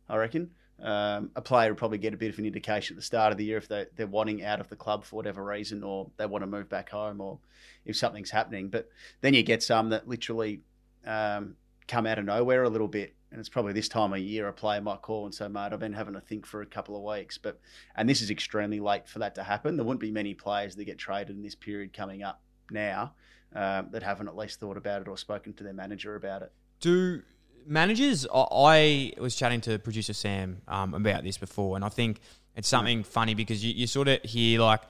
[0.09, 0.51] I reckon.
[0.81, 3.37] Um, a player will probably get a bit of an indication at the start of
[3.37, 6.25] the year if they, they're wanting out of the club for whatever reason or they
[6.25, 7.39] want to move back home or
[7.85, 8.67] if something's happening.
[8.69, 8.89] But
[9.21, 10.61] then you get some that literally
[11.05, 11.55] um,
[11.87, 13.15] come out of nowhere a little bit.
[13.31, 15.79] And it's probably this time of year a player might call and say, mate, I've
[15.79, 17.37] been having to think for a couple of weeks.
[17.37, 17.59] But
[17.95, 19.77] And this is extremely late for that to happen.
[19.77, 22.41] There wouldn't be many players that get traded in this period coming up
[22.71, 23.13] now
[23.53, 26.51] um, that haven't at least thought about it or spoken to their manager about it.
[26.79, 27.23] Do
[27.65, 32.19] managers, I, was chatting to producer Sam um, about this before, and I think
[32.56, 34.82] it's something funny because you, you sort of hear like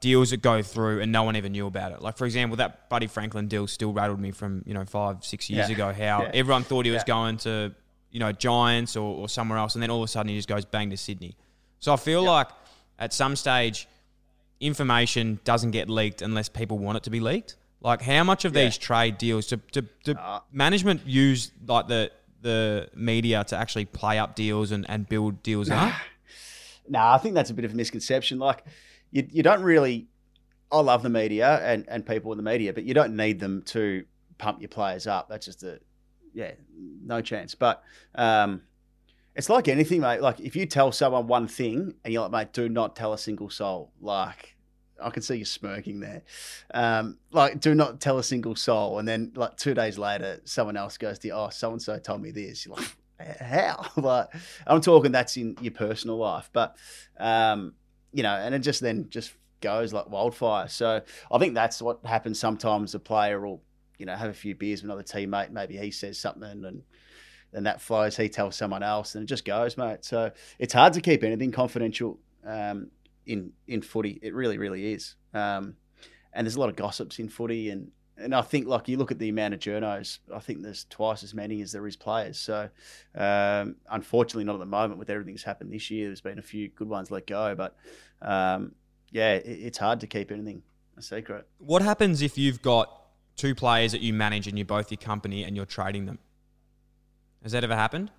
[0.00, 2.02] deals that go through and no one ever knew about it.
[2.02, 5.48] Like for example, that Buddy Franklin deal still rattled me from you know five six
[5.50, 5.74] years Yeah.
[5.74, 5.86] ago.
[5.92, 6.30] How Yeah.
[6.34, 7.06] everyone thought he was Yeah.
[7.14, 7.72] going to
[8.10, 10.48] you know Giants or, or somewhere else, and then all of a sudden he just
[10.48, 11.36] goes bang to Sydney.
[11.80, 12.48] So I feel like
[12.98, 13.88] at some stage
[14.60, 17.56] information doesn't get leaked unless people want it to be leaked.
[17.80, 18.64] Like how much of Yeah.
[18.64, 22.10] these trade deals to, to, to Uh, management use like the
[22.40, 25.92] the media to actually play up deals and, and build deals up?
[26.90, 28.38] No, I think that's a bit of a misconception.
[28.38, 28.64] Like,
[29.10, 30.06] you, you don't really.
[30.72, 33.60] I love the media and, and people in the media, but you don't need them
[33.74, 34.04] to
[34.38, 35.28] pump your players up.
[35.28, 35.80] That's just a,
[36.32, 36.52] yeah,
[37.04, 37.54] no chance.
[37.54, 37.82] But
[38.14, 38.62] um,
[39.34, 40.22] it's like anything, mate.
[40.22, 43.18] Like, if you tell someone one thing and you're like, mate, do not tell a
[43.18, 43.92] single soul.
[44.00, 44.56] Like,
[45.00, 46.22] I can see you smirking there.
[46.72, 48.98] Um, like, do not tell a single soul.
[48.98, 51.98] And then, like, two days later, someone else goes to you, oh, so and so
[51.98, 52.66] told me this.
[52.66, 52.96] You're like,
[53.40, 53.86] how?
[53.96, 54.28] like,
[54.66, 56.76] I'm talking that's in your personal life, but
[57.18, 57.74] um,
[58.12, 60.68] you know, and it just then just goes like wildfire.
[60.68, 62.92] So I think that's what happens sometimes.
[62.92, 63.62] The player will,
[63.98, 65.50] you know, have a few beers with another teammate.
[65.50, 66.82] Maybe he says something, and
[67.52, 68.16] then that flows.
[68.16, 70.04] He tells someone else, and it just goes, mate.
[70.04, 72.90] So it's hard to keep anything confidential um,
[73.28, 74.18] in in footy.
[74.22, 75.14] It really, really is.
[75.32, 75.76] Um,
[76.32, 79.12] and there's a lot of gossips in footy, and and I think like you look
[79.12, 82.38] at the amount of journos, I think there's twice as many as there is players.
[82.38, 82.68] So
[83.14, 86.08] um, unfortunately, not at the moment with everything that's happened this year.
[86.08, 87.76] There's been a few good ones let go, but
[88.22, 88.72] um,
[89.10, 90.62] yeah, it, it's hard to keep anything
[90.96, 91.46] a secret.
[91.58, 92.92] What happens if you've got
[93.36, 96.18] two players that you manage and you're both your company and you're trading them?
[97.42, 98.10] Has that ever happened?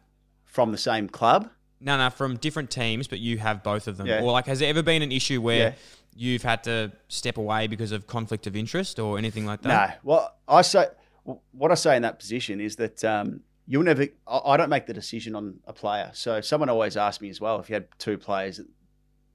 [0.45, 1.49] From the same club,
[1.81, 4.07] No, no, from different teams, but you have both of them.
[4.07, 4.21] Yeah.
[4.21, 5.73] Or like, has there ever been an issue where Yeah.
[6.15, 9.89] you've had to step away because of conflict of interest or anything like that?
[10.03, 10.11] No.
[10.11, 10.87] Well, I say
[11.51, 14.07] what I say in that position is that um, you'll never.
[14.27, 16.11] I don't make the decision on a player.
[16.13, 18.65] So someone always asks me as well if you had two players at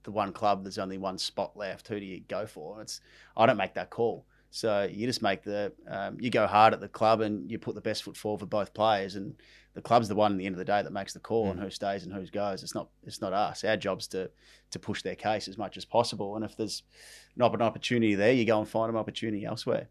[0.02, 1.88] the one club, there's only one spot left.
[1.88, 2.82] Who do you go for?
[2.82, 3.00] It's
[3.36, 4.26] I don't make that call.
[4.50, 7.74] So you just make the um, you go hard at the club and you put
[7.74, 9.34] the best foot forward for both players and.
[9.74, 11.58] The club's the one at the end of the day that makes the call on
[11.58, 12.62] who stays and who goes.
[12.62, 12.88] It's not.
[13.04, 13.64] It's not us.
[13.64, 14.30] Our job's to
[14.70, 16.36] to push their case as much as possible.
[16.36, 16.84] And if there's
[17.36, 19.88] not an opportunity there, you go and find an opportunity elsewhere.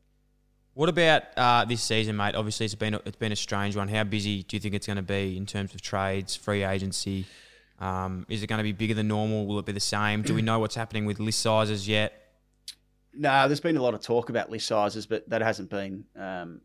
[0.74, 2.34] What about uh, this season, mate?
[2.34, 3.89] Obviously, it's been a, it's been a strange one.
[3.89, 7.26] How busy do you think it's going to be in terms of trades, free agency?
[7.80, 9.46] Um, is it going to be bigger than normal?
[9.46, 10.22] Will it be the same?
[10.22, 12.13] Do we know what's happening with list sizes yet?
[13.13, 16.62] No, there's been a lot of talk about list sizes, but that hasn't been um,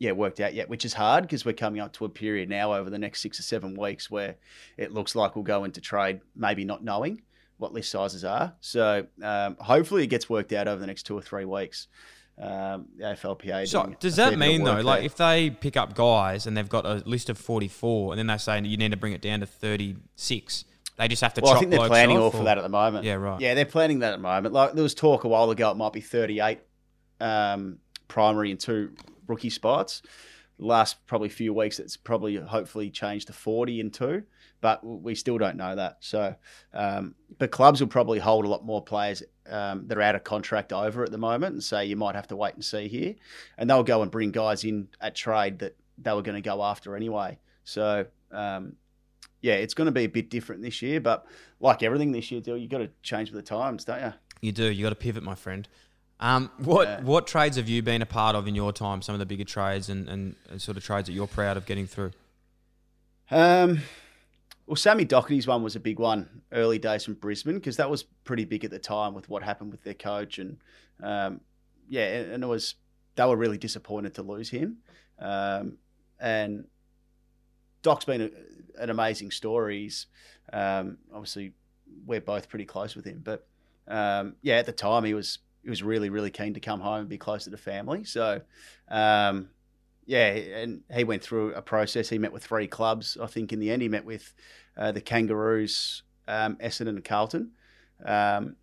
[0.00, 2.74] yeah worked out yet, which is hard because we're coming up to a period now
[2.74, 4.34] over the next six or seven weeks where
[4.76, 7.22] it looks like we'll go into trade maybe not knowing
[7.58, 8.54] what list sizes are.
[8.60, 11.86] So um, hopefully it gets worked out over the next two or three weeks.
[12.40, 13.68] Um, the AFLPA.
[13.68, 15.06] So does that mean though, like there.
[15.06, 18.38] if they pick up guys and they've got a list of forty-four, and then they
[18.38, 20.64] say you need to bring it down to thirty-six,
[20.96, 21.42] they just have to.
[21.42, 23.04] Well, I think they're planning all for or- that at the moment.
[23.04, 23.38] Yeah, right.
[23.38, 24.54] Yeah, they're planning that at the moment.
[24.54, 26.60] Like there was talk a while ago, it might be 38
[27.20, 28.92] um, primary and two
[29.30, 30.02] rookie spots.
[30.58, 34.24] Last probably few weeks, it's probably hopefully changed to 40 and two,
[34.60, 35.96] but we still don't know that.
[36.00, 36.34] So,
[36.74, 40.24] um, but clubs will probably hold a lot more players um, that are out of
[40.24, 43.14] contract over at the moment and say you might have to wait and see here,
[43.56, 46.62] and they'll go and bring guys in at trade that they were going to go
[46.62, 47.38] after anyway.
[47.64, 48.06] So.
[48.30, 48.76] Um,
[49.42, 51.26] yeah, it's going to be a bit different this year, but
[51.60, 54.12] like everything this year, Dill, you've got to change with the times, don't you?
[54.40, 54.70] You do.
[54.70, 55.68] You got to pivot, my friend.
[56.20, 57.00] Um, what Yeah.
[57.00, 59.00] what trades have you been a part of in your time?
[59.02, 61.64] Some of the bigger trades and, and, and sort of trades that you're proud of
[61.66, 62.12] getting through.
[63.30, 63.80] Um,
[64.66, 68.04] Well, Sammy Docherty's one was a big one early days from Brisbane because that was
[68.24, 70.58] pretty big at the time with what happened with their coach and
[71.02, 71.40] um,
[71.88, 72.74] yeah, and, it was
[73.16, 74.76] they were really disappointed to lose him.
[75.18, 75.78] Um,
[76.20, 76.66] and
[77.82, 78.30] Doc's been a,
[78.82, 79.80] an amazing story.
[79.84, 80.06] He's
[80.52, 81.52] um, obviously
[82.06, 83.46] we're both pretty close with him, but
[83.88, 87.08] um, yeah, at the time he was was really really keen to come home and
[87.08, 88.04] be closer to family.
[88.04, 88.40] So
[88.88, 89.50] um,
[90.06, 92.08] yeah, and he went through a process.
[92.08, 93.16] He met with three clubs.
[93.22, 94.32] I think in the end he met with
[94.76, 97.52] uh, the Kangaroos, um, Essendon, and Carlton.
[98.04, 98.56] Um,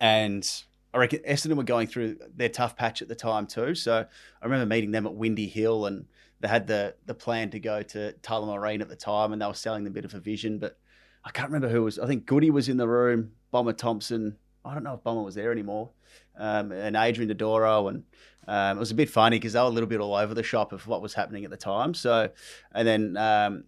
[0.00, 0.50] and
[0.92, 3.74] I reckon Essendon were going through their tough patch at the time too.
[3.74, 4.04] So
[4.42, 6.06] I remember meeting them at Windy Hill, and
[6.40, 9.54] they had the the plan to go to Tullamarine at the time, and they were
[9.54, 10.58] selling them a bit of a vision.
[10.58, 10.78] But
[11.24, 11.98] I can't remember who was.
[11.98, 14.38] I think Goody was in the room, Bomber Thompson.
[14.68, 15.90] I don't know if Bomber was there anymore,
[16.36, 18.04] um, and Adrian Dodoro, and
[18.46, 20.42] um, it was a bit funny because they were a little bit all over the
[20.42, 21.94] shop of what was happening at the time.
[21.94, 22.28] So,
[22.74, 23.64] and then um,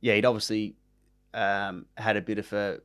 [0.00, 0.76] yeah, he'd obviously
[1.34, 2.80] um, had a bit of a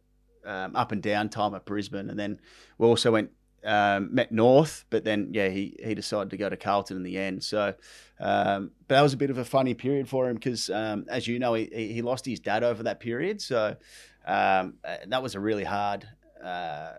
[0.45, 2.39] um, up and down time at Brisbane, and then
[2.77, 3.31] we also went
[3.63, 7.17] um, met North, but then yeah, he he decided to go to Carlton in the
[7.17, 7.43] end.
[7.43, 7.73] So,
[8.17, 11.53] but that was a bit of a funny period for him because, as you know,
[11.53, 13.41] he he lost his dad over that period.
[13.41, 13.77] So
[14.25, 16.05] that was a really hard.
[16.43, 16.93] Uh,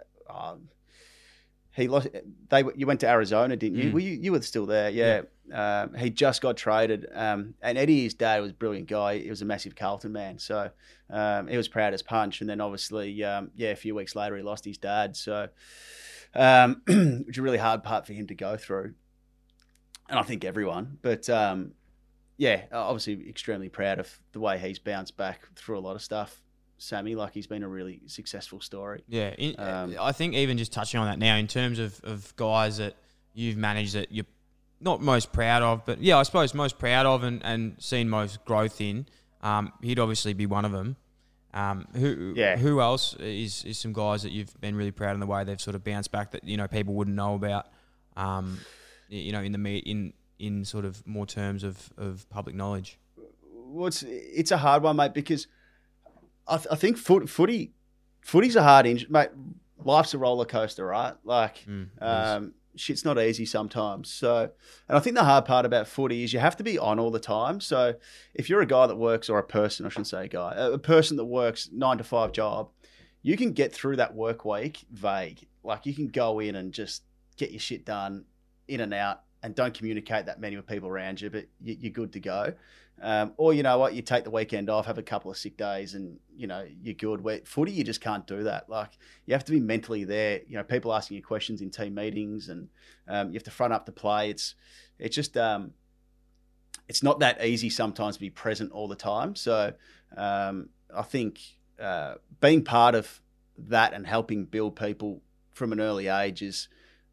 [1.72, 2.08] he lost.
[2.48, 3.90] They you went to Arizona, didn't you?
[3.90, 3.92] Mm.
[3.92, 5.22] Well, you, you were still there, yeah.
[5.48, 5.82] yeah.
[5.82, 9.18] Um, he just got traded, um, and Eddie, his dad, was a brilliant guy.
[9.18, 10.70] He was a massive Carlton man, so
[11.10, 12.40] um, he was proud as punch.
[12.40, 15.48] And then obviously, um, yeah, a few weeks later, he lost his dad, so
[16.34, 18.94] um, which is a really hard part for him to go through,
[20.08, 20.98] and I think everyone.
[21.02, 21.72] But um,
[22.36, 26.42] yeah, obviously, extremely proud of the way he's bounced back through a lot of stuff.
[26.80, 27.14] Sammy.
[27.14, 29.02] Like he's been a really successful story.
[29.08, 32.34] Yeah, in, um, I think even just touching on that now, in terms of, of
[32.36, 32.94] guys that
[33.34, 34.26] you've managed that you're
[34.80, 38.44] not most proud of, but yeah, I suppose most proud of and, and seen most
[38.44, 39.06] growth in,
[39.42, 40.96] um, he'd obviously be one of them.
[41.52, 42.56] Um, who yeah.
[42.56, 45.60] who else is, is some guys that you've been really proud in the way they've
[45.60, 47.66] sort of bounced back that you know people wouldn't know about,
[48.16, 48.58] um,
[49.08, 52.98] you know, in the meet in in sort of more terms of, of public knowledge.
[53.52, 55.48] Well, it's it's a hard one, mate, because
[56.50, 57.72] I, th- I think foot, footy,
[58.20, 59.30] footy's a hard injury, mate.
[59.78, 61.14] Life's a roller coaster, right?
[61.24, 64.10] Like, mm, um, shit's not easy sometimes.
[64.10, 64.50] So,
[64.88, 67.10] and I think the hard part about footy is you have to be on all
[67.10, 67.60] the time.
[67.60, 67.94] So,
[68.34, 70.78] if you're a guy that works, or a person, I shouldn't say a guy, a
[70.78, 72.68] person that works nine to five job,
[73.22, 75.46] you can get through that work week vague.
[75.62, 77.04] Like, you can go in and just
[77.36, 78.24] get your shit done
[78.68, 82.12] in and out and don't communicate that many with people around you, but you're good
[82.12, 82.52] to go.
[83.02, 85.56] Um, or you know what, you take the weekend off, have a couple of sick
[85.56, 87.22] days, and you know you're good.
[87.22, 88.68] Where footy, you just can't do that.
[88.68, 88.90] Like
[89.26, 90.40] you have to be mentally there.
[90.46, 92.68] You know, people asking you questions in team meetings, and
[93.08, 94.28] um, you have to front up the play.
[94.28, 94.54] It's
[94.98, 95.72] it's just um,
[96.88, 99.34] it's not that easy sometimes to be present all the time.
[99.34, 99.72] So
[100.16, 101.40] um, I think
[101.80, 103.20] uh, being part of
[103.56, 106.68] that and helping build people from an early age is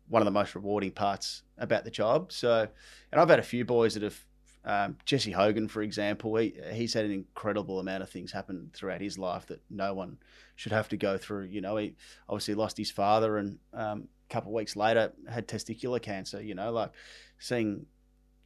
[0.09, 2.31] one of the most rewarding parts about the job.
[2.31, 2.67] So,
[3.11, 4.25] and I've had a few boys that have
[4.67, 8.99] um, Jesse Hogan, for example, he, he's had an incredible amount of things happen throughout
[8.99, 10.17] his life that no one
[10.57, 11.45] should have to go through.
[11.45, 11.95] You know, he
[12.27, 16.43] obviously lost his father, and um, a couple of weeks later had testicular cancer.
[16.43, 16.91] You know, like
[17.39, 17.85] seeing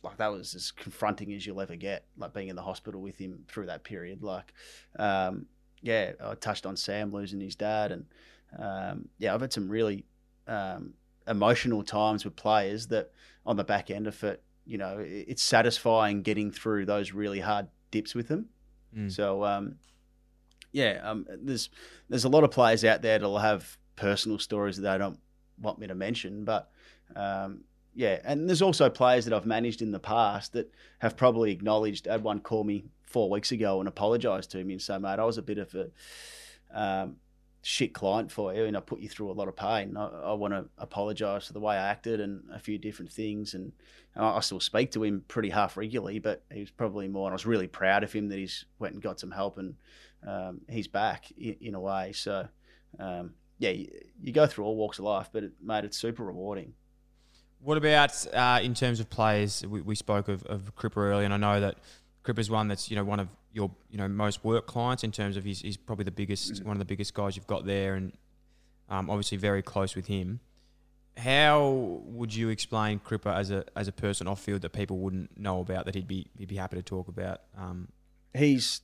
[0.04, 2.06] like that was as confronting as you'll ever get.
[2.16, 4.22] Like being in the hospital with him through that period.
[4.22, 4.54] Like,
[5.00, 5.48] um,
[5.82, 8.06] yeah, I touched on Sam losing his dad, and
[8.60, 10.06] um, yeah, I've had some really
[10.48, 10.94] um,
[11.28, 13.10] emotional times with players that
[13.44, 17.68] on the back end of it you know, it's satisfying getting through those really hard
[17.90, 18.48] dips with them.
[18.96, 19.12] Mm.
[19.12, 19.76] So, um,
[20.72, 21.70] yeah, um, there's
[22.10, 25.20] there's a lot of players out there that'll have personal stories that they don't
[25.60, 26.70] want me to mention, but
[27.16, 31.52] um, yeah, and there's also players that I've managed in the past that have probably
[31.52, 32.08] acknowledged.
[32.08, 35.20] I had one call me four weeks ago and apologised to me and say, mate,
[35.20, 35.90] I was a bit of a
[36.74, 37.18] um,
[37.64, 39.96] shit client for you and I put you through a lot of pain.
[39.96, 43.54] I, I want to apologise for the way I acted and a few different things.
[43.54, 43.72] And,
[44.16, 47.28] and I, I still speak to him pretty half regularly, but he was probably more.
[47.28, 49.76] And I was really proud of him that he's went and got some help and
[50.28, 52.14] um, he's back in, in, a way.
[52.14, 52.48] So,
[53.00, 53.90] um, yeah, you,
[54.22, 56.74] you, go through all walks of life, but it, mate, it's super rewarding.
[57.60, 59.64] What about uh, in terms of players?
[59.68, 61.78] We, we spoke of, of Cripper earlier, and I know that
[62.24, 65.38] Cripper's one that's you know one of your you know most work clients in terms
[65.38, 68.14] of he's, he's probably the biggest one of the biggest guys you've got there, and
[68.90, 70.40] um, obviously very close with him.
[71.18, 75.38] How would you explain Cripper as a as a person off field that people wouldn't
[75.38, 77.42] know about that he'd be he'd be happy to talk about?
[77.58, 77.90] Um,
[78.34, 78.82] he's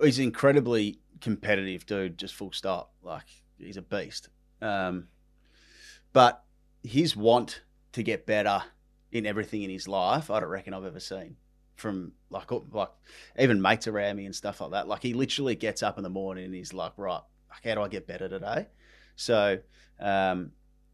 [0.00, 2.92] he's incredibly competitive dude, just full stop.
[3.02, 3.26] Like
[3.58, 4.28] he's a beast.
[4.62, 5.08] Um,
[6.12, 6.44] but
[6.82, 7.62] his want
[7.92, 8.62] to get better
[9.10, 11.36] in everything in his life, I don't reckon I've ever seen
[11.80, 12.90] from like like
[13.38, 14.88] even mates around me and stuff like that.
[14.88, 17.88] Like he literally gets up in the morning and he's like, right, how do I
[17.88, 18.68] get better today?
[19.16, 19.58] So,
[19.98, 20.52] um,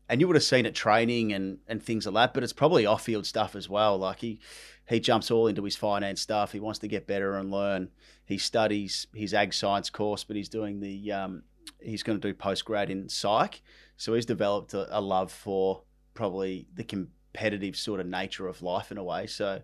[0.08, 2.86] and you would have seen it training and and things like that, but it's probably
[2.86, 3.98] off field stuff as well.
[3.98, 4.40] Like he
[4.88, 6.52] he jumps all into his finance stuff.
[6.52, 7.90] He wants to get better and learn.
[8.24, 11.42] He studies his ag science course, but he's doing the um,
[11.80, 13.62] he's going to do post grad in psych.
[13.96, 15.82] So he's developed a, a love for
[16.14, 19.26] probably the competitive sort of nature of life in a way.
[19.26, 19.60] So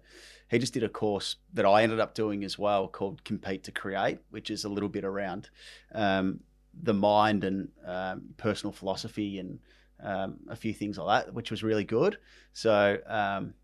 [0.52, 3.72] he just did a course that I ended up doing as well called Compete to
[3.72, 5.48] Create, which is a little bit around
[5.94, 6.40] um,
[6.82, 9.58] the mind and um, personal philosophy and
[10.02, 12.18] um, a few things like that, which was really good.
[12.52, 13.54] So um,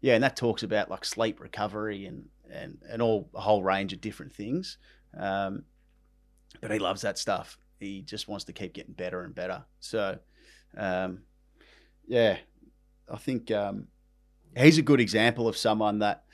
[0.00, 3.92] yeah, and that talks about like sleep recovery and and and all a whole range
[3.92, 4.78] of different things.
[5.18, 5.64] Um,
[6.60, 7.58] but he loves that stuff.
[7.80, 9.64] He just wants to keep getting better and better.
[9.80, 10.20] So
[10.76, 11.22] um,
[12.06, 12.36] yeah,
[13.12, 13.88] I think um,
[14.64, 16.24] he's a good example of someone that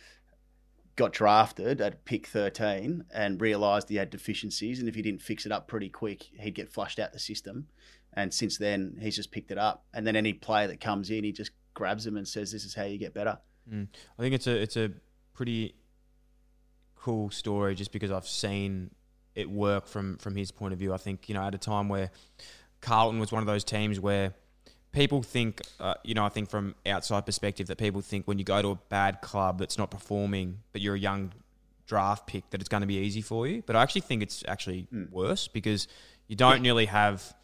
[0.97, 4.79] got drafted at pick 13 and realised he had deficiencies.
[4.79, 7.66] And if he didn't fix it up pretty quick, he'd get flushed out the system.
[8.12, 9.87] And since then, he's just picked it up.
[9.95, 12.75] And then any player that comes in, he just grabs them and says, "This is
[12.75, 13.39] how you get better."
[13.70, 13.89] Mm.
[14.18, 14.91] I think it's a it's a
[15.33, 15.75] pretty
[16.95, 18.91] cool story, just because I've seen
[19.35, 20.93] it work from from his point of view.
[20.93, 22.11] I think you know at a time where
[22.83, 24.35] Carlton was one of those teams where
[24.93, 28.45] people think, uh, you know, I think from outside perspective that people think when you
[28.45, 31.32] go to a bad club that's not performing, but you're a young
[31.86, 33.62] draft pick, that it's going to be easy for you.
[33.66, 35.11] But I actually think it's actually mm.
[35.11, 35.88] worse because
[36.28, 37.34] you don't nearly have,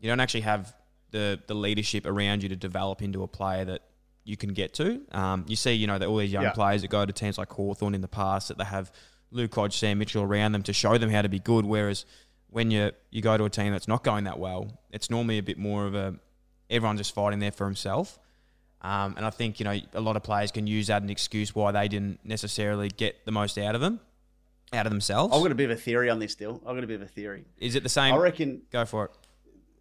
[0.00, 0.74] you don't actually have
[1.10, 3.82] the the leadership around you to develop into a player that
[4.24, 5.00] you can get to.
[5.12, 6.52] Um, you see, you know, that all these young yeah.
[6.52, 8.92] players that go to teams like Hawthorn in the past that they have
[9.30, 11.64] Luke Hodge, Sam Mitchell around them to show them how to be good.
[11.64, 12.04] Whereas
[12.50, 15.42] when you you go to a team that's not going that well, it's normally a
[15.42, 16.16] bit more of a
[16.70, 18.18] everyone's just fighting there for himself.
[18.80, 21.10] Um, and I think you know a lot of players can use that as an
[21.10, 24.00] excuse why they didn't necessarily get the most out of them,
[24.72, 25.34] out of themselves.
[25.34, 26.32] I've got a bit of a theory on this.
[26.32, 27.44] Still, I've got a bit of a theory.
[27.58, 28.14] Is it the same?
[28.14, 28.62] I reckon.
[28.70, 29.10] Go for it.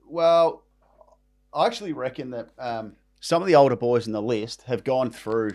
[0.07, 0.63] Well,
[1.53, 5.11] I actually reckon that um, some of the older boys in the list have gone
[5.11, 5.53] through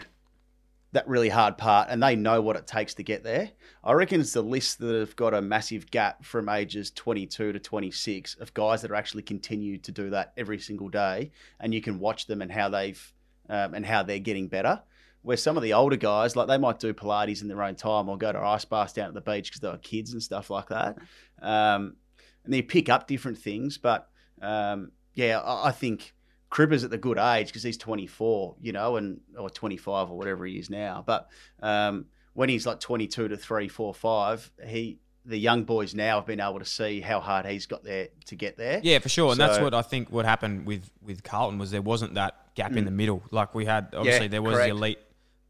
[0.92, 3.50] that really hard part and they know what it takes to get there.
[3.82, 7.58] I reckon it's the list that have got a massive gap from ages 22 to
[7.58, 11.80] 26 of guys that are actually continued to do that every single day and you
[11.80, 13.12] can watch them and how they've
[13.48, 14.82] um, and how they're getting better.
[15.22, 18.08] Where some of the older guys, like they might do Pilates in their own time
[18.08, 20.68] or go to ice baths down at the beach because they're kids and stuff like
[20.68, 20.98] that.
[21.40, 21.96] Um,
[22.44, 23.78] and they pick up different things.
[23.78, 24.08] But
[24.40, 26.12] um, yeah, I, I think
[26.52, 30.44] Cripper's at the good age because he's 24, you know, and or 25 or whatever
[30.44, 31.02] he is now.
[31.04, 31.30] But
[31.62, 36.26] um, when he's like 22 to 3, 4, 5, he the young boys now have
[36.26, 38.80] been able to see how hard he's got there to get there.
[38.82, 39.30] Yeah, for sure.
[39.32, 42.72] And that's what I think what happened with with Carlton was there wasn't that gap
[42.72, 42.76] mm.
[42.76, 43.22] in the middle.
[43.30, 44.68] Like we had obviously yeah, there was correct.
[44.68, 44.98] the elite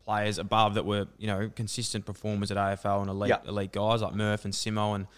[0.05, 3.49] players above that were, you know, consistent performers at AFL and elite yep.
[3.49, 5.09] elite guys like Murph and Simo and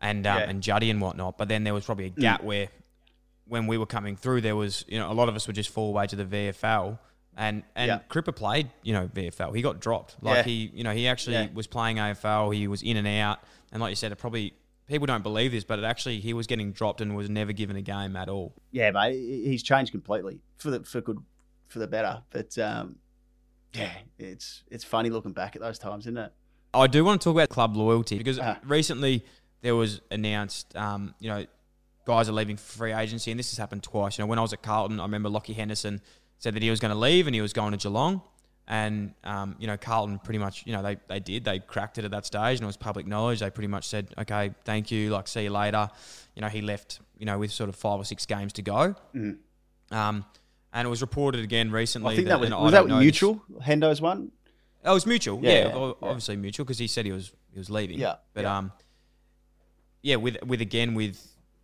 [0.00, 0.48] and um, yeah.
[0.48, 1.36] and Juddy and whatnot.
[1.36, 2.44] But then there was probably a gap mm.
[2.44, 2.68] where
[3.48, 5.70] when we were coming through, there was you know a lot of us would just
[5.70, 6.98] fall away to the VFL,
[7.36, 8.00] and and yeah.
[8.08, 9.54] Cripper played you know VFL.
[9.54, 10.16] He got dropped.
[10.22, 10.42] Like yeah.
[10.44, 11.48] he you know he actually yeah.
[11.52, 12.54] was playing AFL.
[12.54, 13.40] He was in and out,
[13.72, 14.54] and like you said, it probably
[14.86, 17.76] people don't believe this, but it actually he was getting dropped and was never given
[17.76, 18.54] a game at all.
[18.70, 21.18] Yeah, mate, he's changed completely for the for good
[21.68, 22.22] for the better.
[22.30, 22.96] But um,
[23.72, 26.32] yeah, it's it's funny looking back at those times, isn't it?
[26.74, 28.56] I do want to talk about club loyalty because uh-huh.
[28.64, 29.24] recently
[29.62, 31.46] there was announced, um, you know,
[32.08, 34.16] guys are leaving free agency, and this has happened twice.
[34.16, 36.00] You know, when I was at Carlton, I remember Lachie Henderson
[36.38, 38.22] said that he was going to leave and he was going to Geelong.
[38.66, 41.44] And, um, you know, Carlton pretty much, you know, they, they did.
[41.44, 43.40] They cracked it at that stage and it was public knowledge.
[43.40, 45.88] They pretty much said, okay, thank you, like, see you later.
[46.34, 48.94] You know, he left, you know, with sort of five or six games to go.
[49.14, 49.38] Mm.
[49.90, 50.24] Um,
[50.72, 52.12] and it was reported again recently.
[52.12, 54.32] I think that, that was, was that mutual, Hendo's one?
[54.84, 55.40] Oh, it was mutual.
[55.42, 56.40] Yeah, yeah obviously yeah.
[56.40, 57.98] mutual because he said he was he was leaving.
[57.98, 58.58] Yeah, but yeah.
[58.58, 58.72] um,
[60.02, 61.18] yeah, with with again with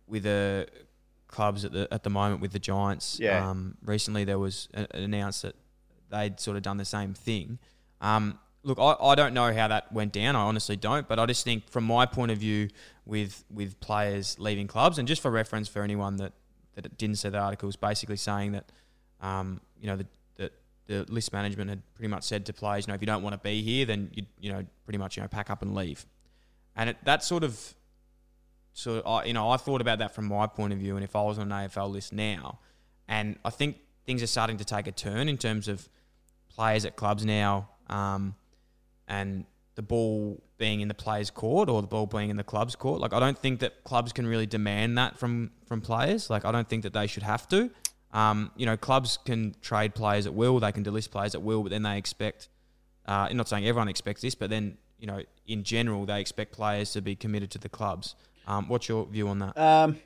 [0.07, 0.67] with the
[1.27, 3.19] clubs at the at the moment with the Giants.
[3.19, 3.49] Yeah.
[3.49, 5.55] Um, recently there was a, announced that
[6.09, 7.59] they'd sort of done the same thing.
[8.01, 10.35] Um, look, I, I don't know how that went down.
[10.35, 12.69] I honestly don't, but I just think from my point of view,
[13.05, 16.33] with with players leaving clubs, and just for reference for anyone that
[16.75, 18.71] that didn't see the article, was basically saying that
[19.21, 20.51] um, you know the, the
[20.87, 23.33] the list management had pretty much said to players, you know, if you don't want
[23.33, 26.05] to be here, then you you know pretty much you know pack up and leave,
[26.75, 27.75] and it, that sort of
[28.75, 31.15] so I, you know, I thought about that from my point of view, and if
[31.15, 32.59] I was on an AFL list now,
[33.07, 35.87] and I think things are starting to take a turn in terms of
[36.49, 38.35] players at clubs now, um,
[39.07, 39.45] and
[39.75, 42.99] the ball being in the players' court or the ball being in the club's court.
[42.99, 46.29] Like I don't think that clubs can really demand that from from players.
[46.29, 47.69] Like I don't think that they should have to.
[48.11, 51.63] Um, you know, clubs can trade players at will, they can delist players at will,
[51.63, 52.49] but then they expect
[53.07, 56.51] Uh, I'm not saying everyone expects this, but then you know, in general, they expect
[56.51, 58.15] players to be committed to the clubs.
[58.47, 59.57] Um, what's your view on that?
[59.57, 59.97] Um,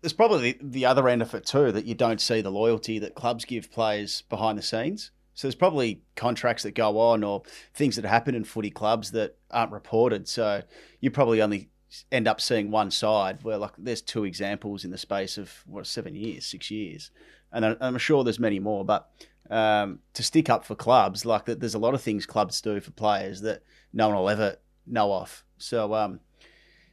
[0.00, 2.98] there's probably the, the other end of it too that you don't see the loyalty
[2.98, 5.10] that clubs give players behind the scenes.
[5.34, 7.42] So there's probably contracts that go on or
[7.74, 10.28] things that happen in footy clubs that aren't reported.
[10.28, 10.62] So
[11.00, 11.68] you probably only
[12.10, 15.86] end up seeing one side where like there's two examples in the space of what
[15.86, 17.10] seven years, six years,
[17.52, 18.84] and I'm sure there's many more.
[18.84, 19.10] But
[19.50, 22.90] um, to stick up for clubs, like there's a lot of things clubs do for
[22.92, 23.62] players that
[23.92, 24.56] no one will ever
[24.86, 25.44] know of.
[25.58, 26.20] So um,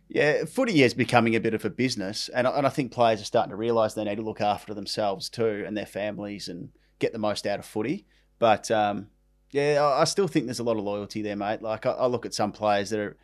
[0.09, 3.25] yeah, footy is becoming a bit of a business, and and I think players are
[3.25, 7.13] starting to realise they need to look after themselves too and their families and get
[7.13, 8.05] the most out of footy.
[8.39, 9.07] But um,
[9.51, 11.61] yeah, I still think there's a lot of loyalty there, mate.
[11.61, 13.17] Like I, I look at some players that are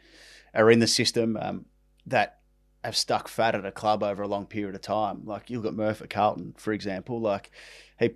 [0.54, 1.66] are in the system um,
[2.06, 2.40] that
[2.84, 5.26] have stuck fat at a club over a long period of time.
[5.26, 7.20] Like you look at Murph at Carlton, for example.
[7.20, 7.52] Like
[8.00, 8.12] he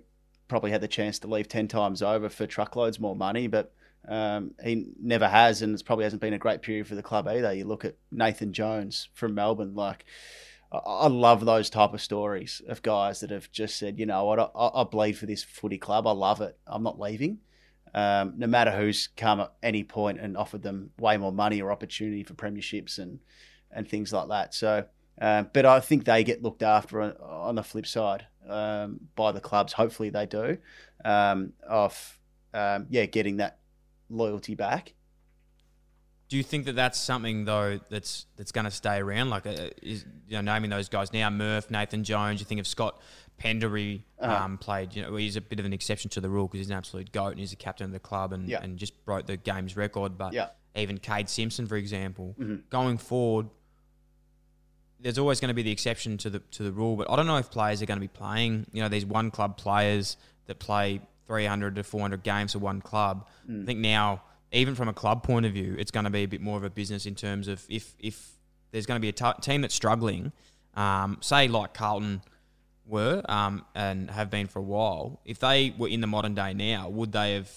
[0.48, 3.72] probably had the chance to leave ten times over for truckloads more money, but
[4.08, 7.26] um, he never has, and it probably hasn't been a great period for the club
[7.28, 7.52] either.
[7.52, 10.04] You look at Nathan Jones from Melbourne, like.
[10.72, 14.40] I love those type of stories of guys that have just said, you know what,
[14.40, 16.04] I, I bleed for this footy club.
[16.04, 16.58] I love it.
[16.66, 17.38] I'm not leaving
[17.94, 21.70] um, no matter who's come at any point and offered them way more money or
[21.70, 23.20] opportunity for premierships and
[23.70, 24.54] and things like that.
[24.54, 24.84] So,
[25.20, 29.32] um, but I think they get looked after on, on the flip side um, by
[29.32, 29.72] the clubs.
[29.72, 30.58] Hopefully, they do.
[31.04, 32.18] Um, of
[32.52, 33.58] um, yeah, getting that
[34.08, 34.94] loyalty back.
[36.28, 39.30] Do you think that that's something though that's that's going to stay around?
[39.30, 42.40] Like, uh, is, you know, naming those guys now, Murph, Nathan Jones.
[42.40, 43.00] You think of Scott
[43.36, 44.44] Pendlebury uh-huh.
[44.44, 44.94] um, played.
[44.94, 47.12] You know, he's a bit of an exception to the rule because he's an absolute
[47.12, 48.62] goat and he's a captain of the club and, yeah.
[48.62, 50.16] and just broke the game's record.
[50.16, 50.48] But yeah.
[50.74, 52.56] even Kade Simpson, for example, mm-hmm.
[52.70, 53.48] going forward,
[55.00, 56.96] there's always going to be the exception to the to the rule.
[56.96, 58.66] But I don't know if players are going to be playing.
[58.72, 63.26] You know, these one club players that play 300 to 400 games for one club.
[63.48, 63.62] Mm.
[63.62, 64.22] I think now,
[64.52, 66.64] even from a club point of view, it's going to be a bit more of
[66.64, 68.32] a business in terms of if if
[68.70, 70.32] there's going to be a t- team that's struggling,
[70.74, 72.22] um, say like Carlton
[72.86, 76.54] were um, and have been for a while, if they were in the modern day
[76.54, 77.50] now, would they have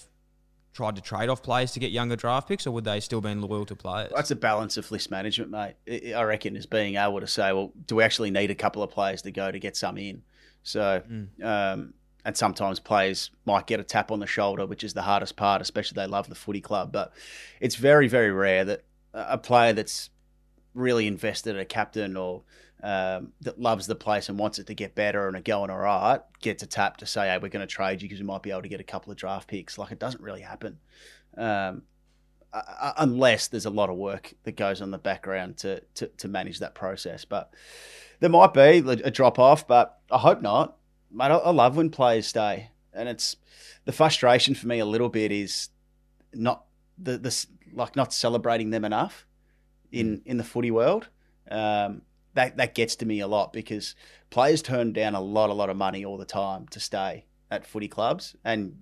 [0.72, 3.42] tried to trade off players to get younger draft picks, or would they still been
[3.42, 4.12] loyal to players?
[4.14, 6.14] That's a balance of list management, mate.
[6.14, 8.90] I reckon is being able to say, well, do we actually need a couple of
[8.90, 10.22] players to go to get some in?
[10.62, 11.44] So, mm.
[11.44, 11.94] um,
[12.24, 15.62] and sometimes players might get a tap on the shoulder, which is the hardest part,
[15.62, 16.92] especially they love the footy club.
[16.92, 17.12] But
[17.60, 20.10] it's very, very rare that a player that's
[20.74, 22.42] really invested, a captain or
[22.82, 25.78] um, that loves the place and wants it to get better and are going all
[25.78, 28.42] right gets a tap to say, hey, we're going to trade you because we might
[28.42, 29.78] be able to get a couple of draft picks.
[29.78, 30.78] Like it doesn't really happen
[31.36, 31.82] um,
[32.52, 36.28] uh, unless there's a lot of work that goes on the background to, to, to
[36.28, 37.24] manage that process.
[37.24, 37.52] But
[38.20, 40.77] there might be a drop off, but I hope not.
[41.10, 42.70] Mate, I, love when players stay.
[42.92, 43.36] And it's
[43.84, 45.70] the frustration for me a little bit is
[46.34, 46.64] not
[46.98, 49.26] the, the like not celebrating them enough
[49.92, 51.08] in, in the footy world.
[51.50, 52.02] Um,
[52.34, 53.94] that that gets to me a lot because
[54.30, 57.66] players turn down a lot, a lot of money all the time to stay at
[57.66, 58.76] footy clubs, and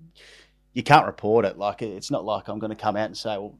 [0.73, 1.57] you can't report it.
[1.57, 3.59] Like it's not like I'm going to come out and say, well,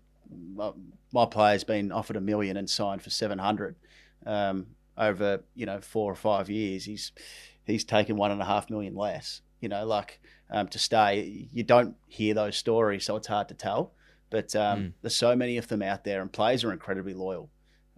[0.55, 0.73] my,
[1.13, 3.77] my player's been offered a million and signed for seven hundred
[4.27, 4.67] um,
[4.99, 6.85] over you know four or five years.
[6.85, 7.13] He's
[7.67, 9.41] he's taken one and a half million less.
[9.61, 11.49] You know, like um, to stay.
[11.53, 13.93] You don't hear those stories, so it's hard to tell.
[14.31, 14.93] But um, mm.
[15.03, 17.51] there's so many of them out there, and players are incredibly loyal.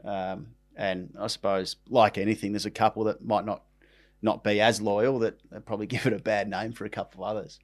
[0.05, 3.63] Um, and I suppose, like anything, there's a couple that might not
[4.21, 7.37] not be as loyal that probably give it a bad name for a couple of
[7.37, 7.59] others.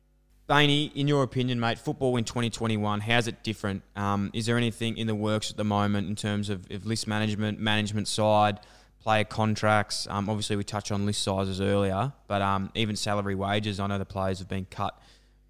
[0.49, 3.83] Bainey, in your opinion, mate, football in 2021, how's it different?
[3.97, 7.09] Um, is there anything in the works at the moment in terms of, of list
[7.09, 8.61] management, management side,
[9.05, 10.09] player contracts?
[10.11, 13.79] Um, obviously, we touched on list sizes earlier, but um, even salary wages.
[13.79, 14.99] I know the players have been cut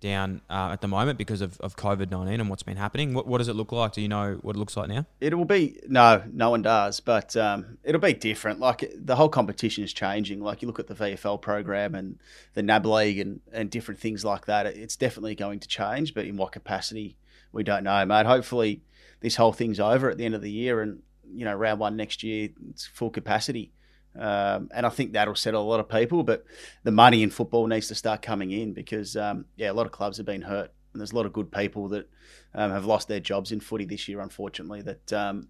[0.01, 3.15] down uh, at the moment because of, of COVID 19 and what's been happening.
[3.15, 3.93] What, what does it look like?
[3.93, 5.07] Do you know what it looks like now?
[5.21, 8.59] It will be, no, no one does, but um, it'll be different.
[8.59, 10.41] Like the whole competition is changing.
[10.41, 12.19] Like you look at the VFL program and
[12.55, 14.67] the NAB League and, and different things like that.
[14.67, 17.17] It's definitely going to change, but in what capacity,
[17.53, 18.27] we don't know, mate.
[18.27, 18.83] Hopefully,
[19.21, 21.03] this whole thing's over at the end of the year and,
[21.33, 23.73] you know, round one next year, it's full capacity.
[24.19, 26.23] Um, and I think that'll settle a lot of people.
[26.23, 26.45] But
[26.85, 29.93] the money in football needs to start coming in because, um, yeah, a lot of
[29.93, 30.73] clubs have been hurt.
[30.93, 32.09] And there's a lot of good people that
[32.55, 35.49] um, have lost their jobs in footy this year, unfortunately, that um,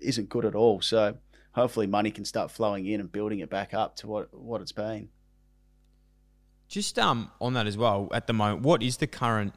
[0.00, 0.80] not good at all.
[0.80, 1.16] So
[1.52, 4.72] hopefully money can start flowing in and building it back up to what, what it's
[4.72, 5.08] been.
[6.68, 9.54] Just um, on that as well, at the moment, what is the current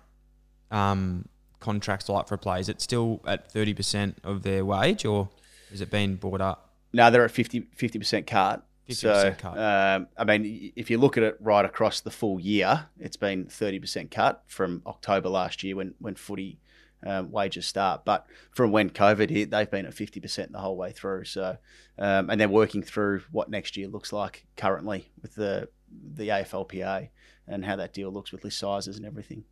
[0.71, 1.27] um,
[1.59, 2.69] contracts like for players?
[2.69, 5.29] It's still at 30% of their wage or
[5.71, 6.73] has it been brought up?
[6.93, 8.65] No, they're at 50 percent cut.
[8.89, 9.57] 50% so, cut.
[9.57, 13.47] Um, I mean, if you look at it right across the full year, it's been
[13.47, 16.57] thirty percent cut from October last year when when footy
[17.05, 18.05] um, wages start.
[18.05, 21.25] But from when COVID hit, they've been at 50% the whole way through.
[21.25, 21.57] So,
[21.99, 25.69] um, and they're working through what next year looks like currently with the
[26.15, 27.09] the AFLPA
[27.47, 29.45] and how that deal looks with list sizes and everything.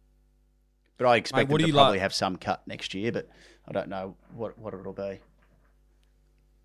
[0.97, 3.11] But I expect what them do to you probably like- have some cut next year,
[3.11, 3.30] but
[3.68, 5.20] I don't know what, what it'll be.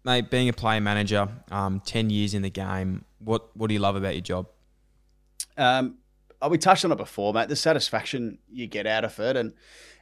[0.04, 3.80] Mate, being a player manager, um, 10 years in the game, what, what do you
[3.80, 4.46] love about your job?
[5.58, 5.98] Um,
[6.40, 7.48] oh, we touched on it before, mate.
[7.48, 9.52] The satisfaction you get out of it, and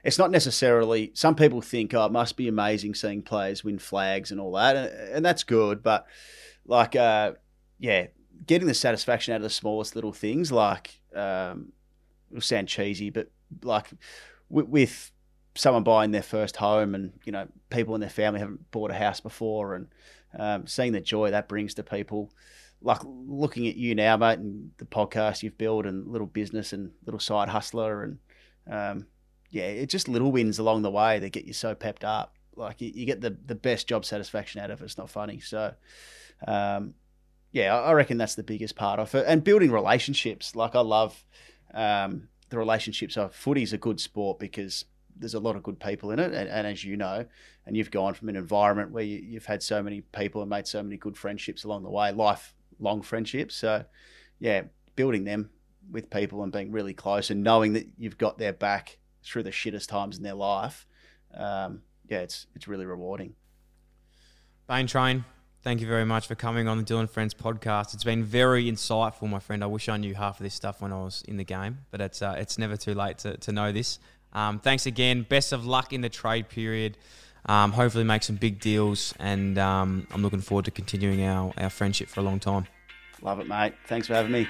[0.05, 1.11] it's not necessarily.
[1.15, 4.77] Some people think, oh, it must be amazing seeing players win flags and all that,
[4.77, 5.83] and, and that's good.
[5.83, 6.07] But
[6.65, 7.33] like, uh,
[7.79, 8.07] yeah,
[8.47, 11.73] getting the satisfaction out of the smallest little things, like um,
[12.31, 13.31] it'll sound cheesy, but
[13.63, 13.87] like
[14.49, 15.13] with, with
[15.59, 18.95] someone buying their first home, and you know, people in their family haven't bought a
[18.95, 19.89] house before, and
[20.39, 22.31] um, seeing the joy that brings to people
[22.81, 26.93] like looking at you now, mate, and the podcast you've built, and little business and
[27.05, 28.19] little side hustler, and
[28.71, 29.07] um,
[29.51, 32.35] yeah, it's just little wins along the way that get you so pepped up.
[32.55, 34.85] Like you, you get the the best job satisfaction out of it.
[34.85, 35.41] It's not funny.
[35.41, 35.75] So,
[36.47, 36.95] um,
[37.51, 40.55] yeah, I reckon that's the biggest part of it, and building relationships.
[40.55, 41.25] Like I love
[41.75, 43.17] um, the relationships.
[43.17, 44.85] Of footy's a good sport because
[45.19, 47.25] there's a lot of good people in it, and, and as you know,
[47.67, 50.67] and you've gone from an environment where you, you've had so many people and made
[50.67, 53.55] so many good friendships along the way, lifelong friendships.
[53.57, 53.85] So,
[54.39, 54.63] yeah,
[54.97, 55.51] building them
[55.91, 59.51] with people and being really close and knowing that you've got their back through the
[59.51, 60.87] shittest times in their life,
[61.35, 63.35] um, yeah, it's it's really rewarding.
[64.67, 65.25] Bain Train,
[65.63, 67.95] thank you very much for coming on the Dylan Friends podcast.
[67.95, 69.63] It's been very insightful, my friend.
[69.63, 72.01] I wish I knew half of this stuff when I was in the game, but
[72.01, 73.99] it's uh, it's never too late to, to know this.
[74.33, 75.27] Um, thanks again.
[75.29, 76.97] Best of luck in the trade period.
[77.47, 81.71] Um, hopefully, make some big deals, and um, I'm looking forward to continuing our, our
[81.71, 82.67] friendship for a long time.
[83.23, 83.75] Love it, mate.
[83.87, 84.49] Thanks for having me.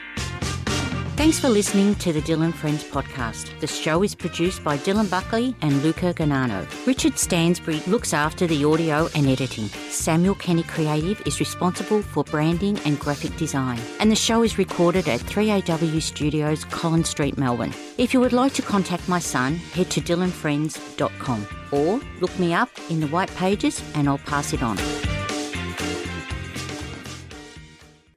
[1.19, 3.59] Thanks for listening to the Dylan Friends podcast.
[3.59, 6.65] The show is produced by Dylan Buckley and Luca Ganano.
[6.87, 9.67] Richard Stansbury looks after the audio and editing.
[9.91, 13.81] Samuel Kenny Creative is responsible for branding and graphic design.
[13.99, 17.75] And the show is recorded at 3AW Studios, Collins Street, Melbourne.
[17.99, 22.71] If you would like to contact my son, head to dylanfriends.com or look me up
[22.91, 24.79] in the white pages and I'll pass it on.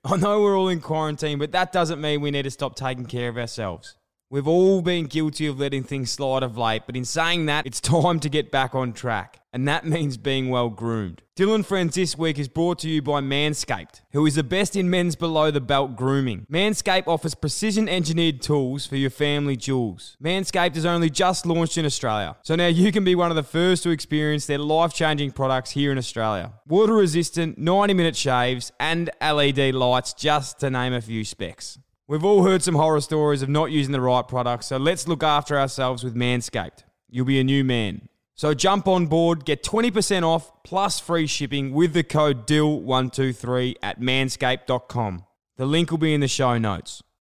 [0.04, 3.06] I know we're all in quarantine, but that doesn't mean we need to stop taking
[3.06, 3.98] care of ourselves.
[4.32, 7.80] We've all been guilty of letting things slide of late, but in saying that, it's
[7.82, 9.41] time to get back on track.
[9.54, 11.24] And that means being well groomed.
[11.38, 14.90] Dylan Friends this week is brought to you by Manscaped, who is the best in
[14.90, 16.46] men's below the belt grooming.
[16.50, 20.16] Manscaped offers precision engineered tools for your family jewels.
[20.24, 23.44] Manscaped has only just launched in Australia, so now you can be one of the
[23.44, 26.54] first to experience their life changing products here in Australia.
[26.68, 31.78] Water resistant, 90 minute shaves, and LED lights, just to name a few specs.
[32.08, 35.24] We've all heard some horror stories of not using the right products, so let's look
[35.24, 36.84] after ourselves with Manscaped.
[37.10, 38.08] You'll be a new man.
[38.42, 44.02] So jump on board, get 20% off plus free shipping with the code DIL123 at
[44.02, 45.26] manscaped.com.
[45.58, 47.04] The link will be in the show notes.